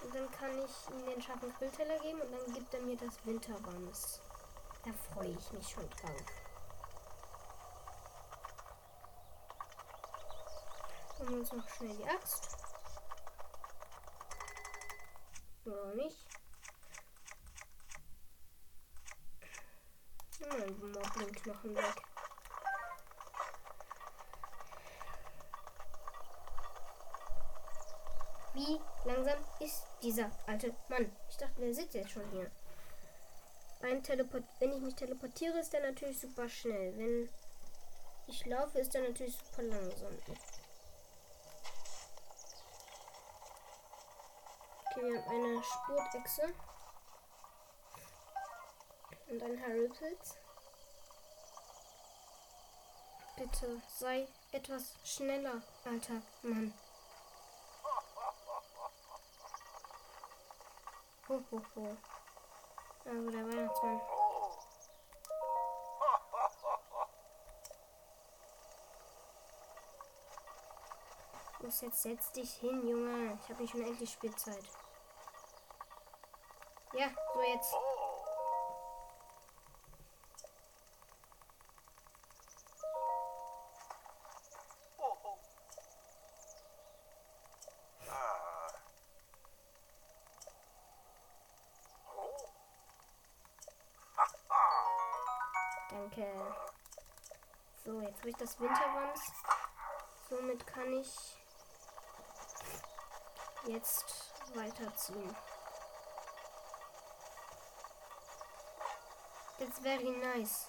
Und 0.03 0.15
dann 0.15 0.31
kann 0.33 0.51
ich 0.59 0.95
ihm 0.95 1.07
den 1.07 1.23
scharfen 1.23 1.53
Grillteller 1.55 1.99
geben 2.01 2.21
und 2.21 2.33
dann 2.33 2.55
gibt 2.55 2.75
er 2.75 2.81
mir 2.81 2.97
das 2.97 3.25
Winterwams. 3.25 4.21
Da 4.85 4.93
freue 5.15 5.31
ich 5.31 5.53
mich 5.53 5.69
schon 5.69 5.89
drauf. 5.91 6.48
Holen 11.29 11.35
wir 11.35 11.41
uns 11.41 11.53
noch 11.53 11.69
schnell 11.69 11.95
die 11.95 12.09
Axt. 12.09 12.57
Oder 15.67 15.95
nicht. 15.95 16.27
Mein 20.41 20.91
Moblin-Knochen 20.91 21.77
weg. 21.77 22.03
Wie 28.55 28.81
langsam 29.05 29.39
ist 29.61 29.85
dieser 30.03 30.31
alte 30.47 30.75
Mann? 30.89 31.15
Ich 31.29 31.37
dachte, 31.37 31.61
der 31.61 31.75
sitzt 31.75 31.93
jetzt 31.93 32.11
schon 32.11 32.31
hier. 32.31 32.51
Ein 33.83 34.03
Teleport 34.03 34.45
Wenn 34.61 34.73
ich 34.73 34.81
mich 34.81 34.95
teleportiere, 34.95 35.59
ist 35.59 35.75
der 35.75 35.83
natürlich 35.83 36.21
super 36.21 36.49
schnell. 36.49 36.97
Wenn 36.97 37.29
ich 38.27 38.47
laufe, 38.47 38.79
ist 38.79 38.95
er 38.95 39.03
natürlich 39.03 39.37
super 39.37 39.65
langsam. 39.65 40.17
Eine 45.27 45.63
Spurtechse. 45.63 46.55
Und 49.29 49.43
ein 49.43 49.61
Harripilz. 49.61 50.37
Bitte 53.37 53.83
sei 53.89 54.27
etwas 54.53 54.95
schneller, 55.05 55.63
alter 55.85 56.23
Mann. 56.43 56.73
Ho, 61.29 61.43
ho, 61.51 61.63
ho. 61.77 61.97
Also 63.05 63.31
der 63.31 63.47
Weihnachtsmann. 63.47 64.01
Los, 71.61 71.81
jetzt 71.83 72.03
setz 72.03 72.33
dich 72.33 72.55
hin, 72.55 72.89
Junge. 72.89 73.39
Ich 73.43 73.49
habe 73.51 73.63
nicht 73.63 73.73
schon 73.73 73.83
endlich 73.83 74.11
Spielzeit. 74.11 74.65
Ja, 76.95 77.11
so 77.35 77.43
jetzt. 77.43 77.75
Danke. 95.91 96.57
So, 97.85 98.01
jetzt 98.01 98.19
habe 98.21 98.31
ich 98.31 98.37
das 98.37 98.59
Winterwams. 98.61 99.21
Somit 100.29 100.67
kann 100.67 100.93
ich 100.93 101.37
jetzt 103.67 104.33
weiterziehen. 104.55 105.37
That's 109.69 109.81
very 109.81 110.11
nice. 110.23 110.67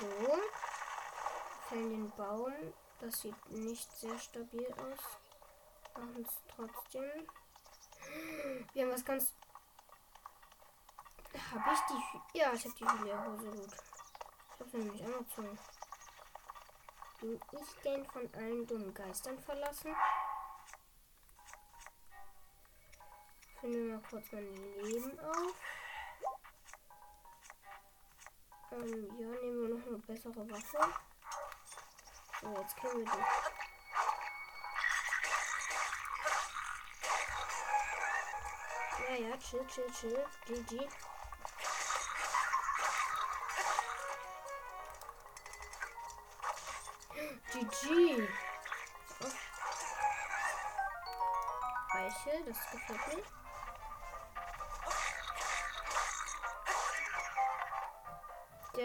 So. 0.00 0.08
Fällen 1.68 1.90
den 1.90 2.10
Baum. 2.16 2.52
Das 2.98 3.20
sieht 3.20 3.50
nicht 3.50 3.92
sehr 3.92 4.18
stabil 4.18 4.66
aus. 4.72 4.98
Machen 5.94 6.26
es 6.26 6.36
trotzdem. 6.48 7.28
Wir 8.72 8.84
haben 8.84 8.92
was 8.92 9.04
ganz. 9.04 9.32
Habe 11.52 11.74
ich 11.74 11.80
die. 11.88 12.38
Ja, 12.38 12.52
ich 12.54 12.64
habe 12.64 12.74
die 12.74 12.88
Hühnerhose 12.88 13.50
gut. 13.52 13.72
Ich 14.52 14.60
habe 14.60 14.78
nämlich 14.78 15.04
angezogen. 15.04 15.58
Bin 17.20 17.40
ich 17.52 17.82
denn 17.84 18.04
von 18.06 18.28
allen 18.34 18.66
dummen 18.66 18.92
Geistern 18.92 19.38
verlassen? 19.38 19.94
Finden 23.66 23.88
wir 23.88 23.94
mal 23.96 24.02
kurz 24.08 24.30
mein 24.30 24.46
Leben 24.80 25.18
auf. 25.18 25.54
Ähm, 28.70 29.08
ja, 29.18 29.26
nehmen 29.26 29.60
wir 29.60 29.70
noch 29.76 29.86
eine 29.88 29.98
bessere 29.98 30.48
Waffe. 30.48 30.78
So, 32.40 32.56
jetzt 32.60 32.76
können 32.76 33.04
wir 33.04 33.10
die. 33.10 33.18
Ja, 39.02 39.30
ja, 39.30 39.36
chill, 39.38 39.66
chill, 39.66 39.90
chill. 39.90 40.24
GG. 40.46 40.88
GG. 47.52 48.28
So. 49.18 49.26
Eichel, 51.90 52.44
das 52.44 52.70
gefällt 52.70 53.16
mir. 53.16 53.45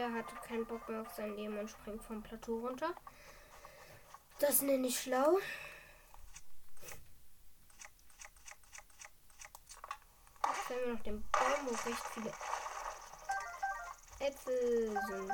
Der 0.02 0.12
hatte 0.14 0.34
keinen 0.47 0.66
Bock 0.66 0.89
mehr 0.89 1.02
auf 1.02 1.14
sein 1.14 1.36
Leben 1.36 1.56
und 1.60 1.70
springt 1.70 2.04
vom 2.04 2.24
Plateau 2.24 2.58
runter. 2.58 2.95
Das 4.39 4.64
nenne 4.64 4.88
ich 4.88 4.99
schlau. 4.99 5.38
Jetzt 10.47 10.70
haben 10.70 10.80
wir 10.86 10.93
noch 10.95 11.04
den 11.04 11.22
Baum, 11.30 11.68
wo 11.68 11.70
recht 11.88 12.04
viele 12.16 12.34
Äpfel 14.18 14.99
sind. 15.08 15.32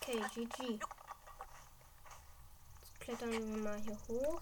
Okay, 0.00 0.24
GG. 0.34 0.80
Jetzt 2.80 3.00
klettern 3.00 3.32
wir 3.32 3.40
mal 3.40 3.78
hier 3.78 3.98
hoch. 4.08 4.40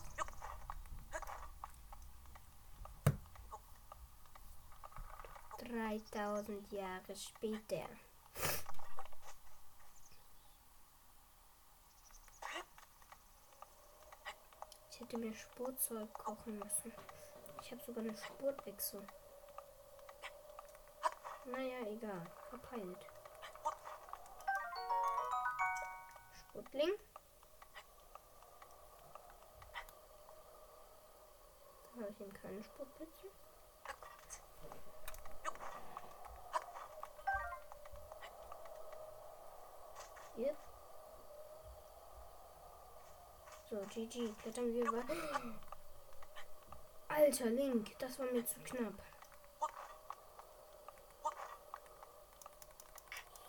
Dreitausend 5.77 6.73
Jahre 6.73 7.15
später. 7.15 7.87
Ich 14.91 15.01
hätte 15.01 15.19
mir 15.19 15.35
Spurzeug 15.35 16.11
kochen 16.15 16.59
müssen. 16.59 16.95
Ich 17.61 17.71
habe 17.71 17.83
sogar 17.83 18.03
eine 18.03 18.17
Spurtechse. 18.17 19.07
Naja, 21.45 21.87
egal. 21.91 22.27
Verpeilt. 22.49 23.07
Sputling. 26.39 26.95
Da 31.95 32.01
habe 32.01 32.13
ich 32.13 32.21
eben 32.23 32.33
keine 32.33 32.63
Spurtplätze. 32.65 33.29
Yep. 40.39 40.57
So, 43.71 43.77
GG. 43.89 44.35
Klettern 44.43 44.75
wir 44.75 44.85
weiter. 44.93 45.15
Alter 47.09 47.47
Link, 47.47 47.99
das 47.99 48.19
war 48.19 48.27
mir 48.27 48.45
zu 48.45 48.61
knapp. 48.61 48.93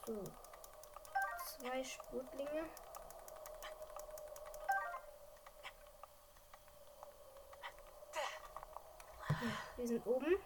So. 0.06 0.24
Zwei 1.46 1.84
Sputlinge. 1.84 2.64
Ja, 9.30 9.52
wir 9.76 9.88
sind 9.88 10.08
oben. 10.08 10.38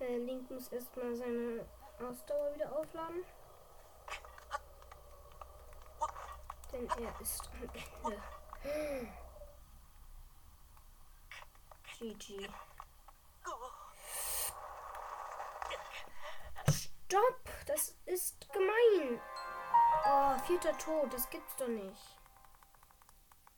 Äh, 0.00 0.16
Link 0.16 0.50
muss 0.50 0.68
erstmal 0.68 1.14
seine 1.14 1.66
Ausdauer 2.00 2.54
wieder 2.54 2.74
aufladen. 2.74 3.22
Denn 6.72 6.88
er 6.88 7.20
ist 7.20 7.50
am 7.52 7.62
Ende. 7.62 9.02
GG. 11.98 12.48
Stopp! 16.70 17.50
Das 17.66 17.94
ist 18.06 18.48
gemein. 18.52 19.20
Oh, 20.06 20.38
vierter 20.46 20.76
Tod. 20.78 21.12
Das 21.12 21.28
gibt's 21.28 21.56
doch 21.56 21.68
nicht. 21.68 22.18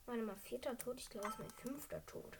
Warte 0.07 0.23
mal, 0.23 0.37
vierter 0.37 0.77
Tod? 0.77 1.01
Ich 1.01 1.09
glaube, 1.09 1.29
es 1.29 1.35
ist 1.35 1.39
mein 1.39 1.51
fünfter 1.51 2.05
Tod. 2.07 2.39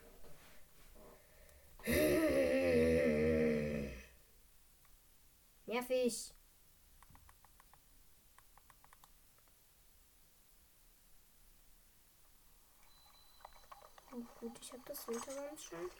Nervig. 5.65 6.33
Gut, 14.15 14.31
gut, 14.39 14.57
ich 14.61 14.71
habe 14.71 14.81
das 14.85 15.05
Winterwand 15.09 15.61
schon. 15.61 15.91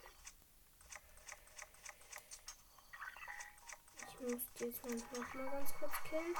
Ich 4.07 4.19
muss 4.21 4.41
jetzt 4.55 4.85
noch 4.85 5.33
mal 5.33 5.49
ganz 5.51 5.73
kurz 5.77 5.91
killen. 6.09 6.33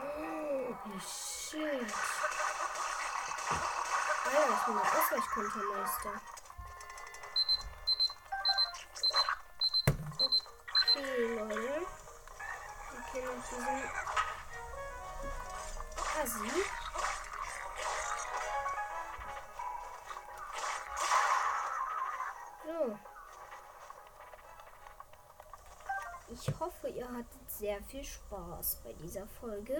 Oh, 0.00 0.74
shit. 1.00 1.92
Ah 4.24 4.30
ja, 4.32 4.40
ich 4.54 4.64
bin 4.64 4.74
der 4.74 4.84
Ausweichkontermeister. 4.84 6.14
Okay, 10.88 11.34
Leute. 11.34 11.86
Wir 12.90 13.02
kennen 13.12 13.42
diesen 13.50 13.90
Asi. 16.22 16.79
Sehr 27.60 27.82
viel 27.82 28.02
Spaß 28.02 28.80
bei 28.82 28.94
dieser 28.94 29.26
Folge. 29.26 29.78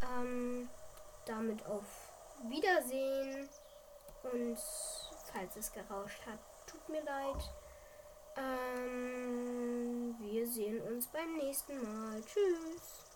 Ähm, 0.00 0.68
damit 1.26 1.66
auf 1.66 1.84
Wiedersehen. 2.44 3.48
Und 4.22 4.58
falls 5.32 5.56
es 5.56 5.72
gerauscht 5.72 6.24
hat, 6.24 6.38
tut 6.66 6.88
mir 6.88 7.02
leid. 7.02 7.50
Ähm, 8.36 10.14
wir 10.20 10.46
sehen 10.46 10.80
uns 10.82 11.08
beim 11.08 11.36
nächsten 11.36 11.82
Mal. 11.82 12.22
Tschüss. 12.22 13.07